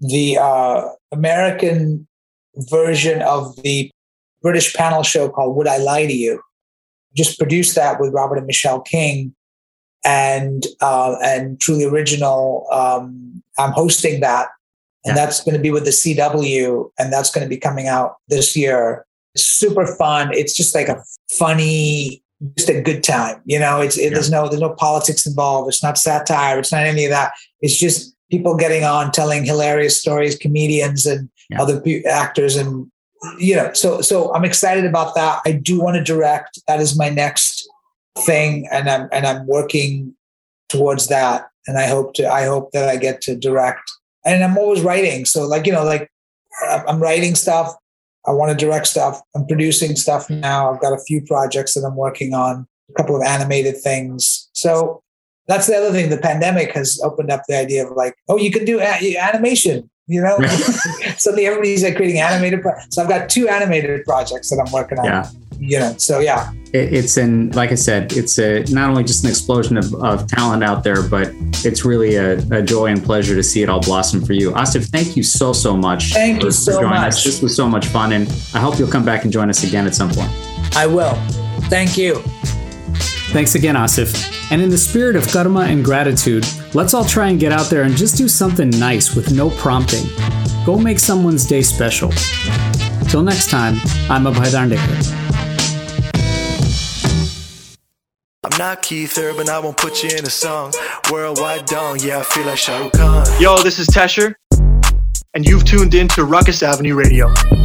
the 0.00 0.38
uh, 0.38 0.88
American 1.12 2.06
version 2.70 3.22
of 3.22 3.56
the 3.62 3.90
British 4.42 4.74
panel 4.74 5.02
show 5.02 5.28
called 5.28 5.56
Would 5.56 5.68
I 5.68 5.78
Lie 5.78 6.06
to 6.06 6.12
You? 6.12 6.40
just 7.14 7.38
produced 7.38 7.74
that 7.76 8.00
with 8.00 8.12
Robert 8.12 8.36
and 8.36 8.46
Michelle 8.46 8.80
King, 8.80 9.34
and 10.04 10.64
uh, 10.80 11.16
and 11.22 11.60
truly 11.60 11.84
original. 11.84 12.66
Um, 12.70 13.42
I'm 13.58 13.72
hosting 13.72 14.20
that, 14.20 14.48
and 15.04 15.16
yeah. 15.16 15.24
that's 15.24 15.42
going 15.42 15.54
to 15.54 15.60
be 15.60 15.70
with 15.70 15.84
the 15.84 15.90
CW, 15.90 16.90
and 16.98 17.12
that's 17.12 17.30
going 17.30 17.44
to 17.44 17.48
be 17.48 17.56
coming 17.56 17.86
out 17.86 18.16
this 18.28 18.56
year. 18.56 19.06
It's 19.34 19.44
super 19.44 19.86
fun. 19.86 20.32
It's 20.32 20.54
just 20.54 20.74
like 20.74 20.88
a 20.88 21.02
funny, 21.32 22.22
just 22.56 22.68
a 22.68 22.80
good 22.80 23.02
time. 23.02 23.40
You 23.44 23.58
know, 23.58 23.80
it's 23.80 23.96
it, 23.96 24.04
yeah. 24.04 24.10
there's 24.10 24.30
no 24.30 24.48
there's 24.48 24.60
no 24.60 24.74
politics 24.74 25.26
involved. 25.26 25.68
It's 25.68 25.82
not 25.82 25.98
satire. 25.98 26.58
It's 26.58 26.72
not 26.72 26.86
any 26.86 27.04
of 27.04 27.10
that. 27.10 27.32
It's 27.60 27.78
just 27.78 28.14
people 28.30 28.56
getting 28.56 28.84
on, 28.84 29.12
telling 29.12 29.44
hilarious 29.44 30.00
stories, 30.00 30.36
comedians 30.36 31.06
and 31.06 31.28
yeah. 31.50 31.60
other 31.60 31.82
actors 32.08 32.56
and 32.56 32.90
you 33.38 33.56
know, 33.56 33.72
so 33.72 34.00
so 34.00 34.34
I'm 34.34 34.44
excited 34.44 34.84
about 34.84 35.14
that. 35.14 35.40
I 35.46 35.52
do 35.52 35.80
want 35.80 35.96
to 35.96 36.02
direct. 36.02 36.58
That 36.68 36.80
is 36.80 36.98
my 36.98 37.08
next 37.08 37.68
thing, 38.18 38.68
and 38.70 38.88
I'm 38.88 39.08
and 39.12 39.26
I'm 39.26 39.46
working 39.46 40.14
towards 40.68 41.08
that. 41.08 41.48
And 41.66 41.78
I 41.78 41.86
hope 41.86 42.14
to 42.14 42.30
I 42.30 42.44
hope 42.44 42.72
that 42.72 42.88
I 42.88 42.96
get 42.96 43.20
to 43.22 43.36
direct. 43.36 43.90
And 44.24 44.42
I'm 44.44 44.58
always 44.58 44.82
writing. 44.82 45.24
So 45.24 45.46
like 45.46 45.66
you 45.66 45.72
know, 45.72 45.84
like 45.84 46.10
uh, 46.66 46.82
I'm 46.86 47.00
writing 47.00 47.34
stuff. 47.34 47.74
I 48.26 48.32
want 48.32 48.58
to 48.58 48.64
direct 48.64 48.86
stuff. 48.86 49.20
I'm 49.34 49.46
producing 49.46 49.96
stuff 49.96 50.30
now. 50.30 50.72
I've 50.72 50.80
got 50.80 50.92
a 50.92 51.02
few 51.06 51.22
projects 51.22 51.74
that 51.74 51.84
I'm 51.84 51.96
working 51.96 52.32
on, 52.32 52.66
a 52.90 52.92
couple 52.94 53.16
of 53.16 53.22
animated 53.22 53.80
things. 53.82 54.48
So 54.52 55.02
that's 55.46 55.66
the 55.66 55.76
other 55.76 55.92
thing. 55.92 56.08
The 56.08 56.16
pandemic 56.16 56.72
has 56.72 56.98
opened 57.04 57.30
up 57.30 57.42
the 57.48 57.58
idea 57.58 57.86
of 57.86 57.94
like, 57.96 58.14
oh, 58.30 58.38
you 58.38 58.50
can 58.50 58.64
do 58.64 58.80
a- 58.80 59.16
animation 59.18 59.90
you 60.06 60.20
know? 60.20 60.38
Suddenly 61.18 61.46
everybody's 61.46 61.82
like 61.82 61.96
creating 61.96 62.20
animated 62.20 62.62
pro- 62.62 62.78
so 62.90 63.02
i've 63.02 63.08
got 63.08 63.28
two 63.28 63.48
animated 63.48 64.04
projects 64.04 64.50
that 64.50 64.62
i'm 64.64 64.72
working 64.72 64.98
on. 64.98 65.04
Yeah. 65.04 65.30
You 65.58 65.78
know 65.78 65.94
so 65.98 66.18
yeah. 66.18 66.52
It, 66.72 66.92
it's 66.92 67.16
in 67.16 67.50
like 67.52 67.70
i 67.70 67.76
said 67.76 68.12
it's 68.12 68.38
a 68.38 68.64
not 68.64 68.90
only 68.90 69.04
just 69.04 69.24
an 69.24 69.30
explosion 69.30 69.76
of, 69.76 69.94
of 69.94 70.26
talent 70.26 70.64
out 70.64 70.84
there 70.84 71.08
but 71.08 71.30
it's 71.64 71.84
really 71.84 72.16
a, 72.16 72.38
a, 72.50 72.62
joy 72.62 72.86
and 72.86 73.02
pleasure 73.02 73.34
to 73.34 73.42
see 73.42 73.62
it 73.62 73.68
all 73.68 73.80
blossom 73.80 74.24
for 74.24 74.32
you. 74.32 74.50
Aasif 74.50 74.88
thank 74.88 75.16
you 75.16 75.22
so 75.22 75.52
so 75.52 75.76
much 75.76 76.12
thank 76.12 76.40
for, 76.40 76.46
you 76.46 76.52
so 76.52 76.82
much 76.82 77.14
us. 77.14 77.24
this 77.24 77.40
was 77.40 77.54
so 77.54 77.68
much 77.68 77.86
fun 77.86 78.12
and 78.12 78.28
i 78.52 78.60
hope 78.60 78.78
you'll 78.78 78.90
come 78.90 79.04
back 79.04 79.24
and 79.24 79.32
join 79.32 79.48
us 79.48 79.64
again 79.64 79.86
at 79.86 79.94
some 79.94 80.10
point. 80.10 80.30
I 80.76 80.86
will. 80.86 81.14
Thank 81.70 81.96
you 81.96 82.22
thanks 83.34 83.56
again 83.56 83.74
aasif 83.74 84.14
and 84.52 84.62
in 84.62 84.70
the 84.70 84.78
spirit 84.78 85.16
of 85.16 85.26
karma 85.26 85.62
and 85.62 85.84
gratitude, 85.84 86.46
let's 86.72 86.94
all 86.94 87.04
try 87.04 87.30
and 87.30 87.40
get 87.40 87.50
out 87.50 87.68
there 87.68 87.82
and 87.82 87.96
just 87.96 88.16
do 88.16 88.28
something 88.28 88.70
nice 88.70 89.16
with 89.16 89.32
no 89.32 89.50
prompting. 89.50 90.06
Go 90.64 90.78
make 90.78 91.00
someone's 91.00 91.44
day 91.44 91.60
special. 91.60 92.12
Till 93.08 93.22
next 93.22 93.50
time, 93.50 93.74
I'm 94.08 94.24
Abhay 94.24 94.52
Dandekar. 94.54 95.12
I'm 98.44 98.56
not 98.56 98.82
Keith 98.82 99.18
Urban, 99.18 99.48
I 99.48 99.58
won't 99.58 99.76
put 99.76 100.04
you 100.04 100.10
in 100.16 100.24
a 100.24 100.30
song. 100.30 100.72
Worldwide 101.10 101.66
dong, 101.66 101.98
yeah, 102.00 102.20
I 102.20 102.22
feel 102.22 102.46
like 102.46 102.58
Shah 102.58 102.78
Rukh 102.78 102.92
Khan. 102.92 103.26
Yo, 103.40 103.56
this 103.64 103.80
is 103.80 103.88
Tesher, 103.88 104.36
and 105.34 105.44
you've 105.44 105.64
tuned 105.64 105.94
in 105.94 106.06
to 106.08 106.24
Ruckus 106.24 106.62
Avenue 106.62 106.94
Radio 106.94 107.34
the 107.34 107.63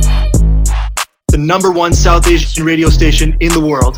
number 1.46 1.72
one 1.72 1.94
South 1.94 2.28
Asian 2.28 2.66
radio 2.66 2.90
station 2.90 3.36
in 3.40 3.52
the 3.54 3.60
world. 3.60 3.98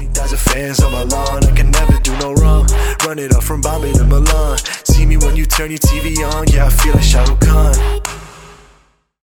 run 3.05 3.19
it 3.19 3.33
up 3.33 3.43
from 3.43 3.61
Bombay 3.61 3.93
to 3.93 4.03
Milan. 4.05 4.57
See 4.85 5.05
me 5.05 5.17
when 5.17 5.35
you 5.35 5.45
turn 5.45 5.71
your 5.71 5.79
TV 5.79 6.17
on, 6.33 6.47
yeah, 6.47 6.65
I 6.65 6.69
feel 6.69 6.93
like 6.93 7.03
Shah 7.03 7.23
Rukh 7.25 7.39
Khan. 7.41 8.30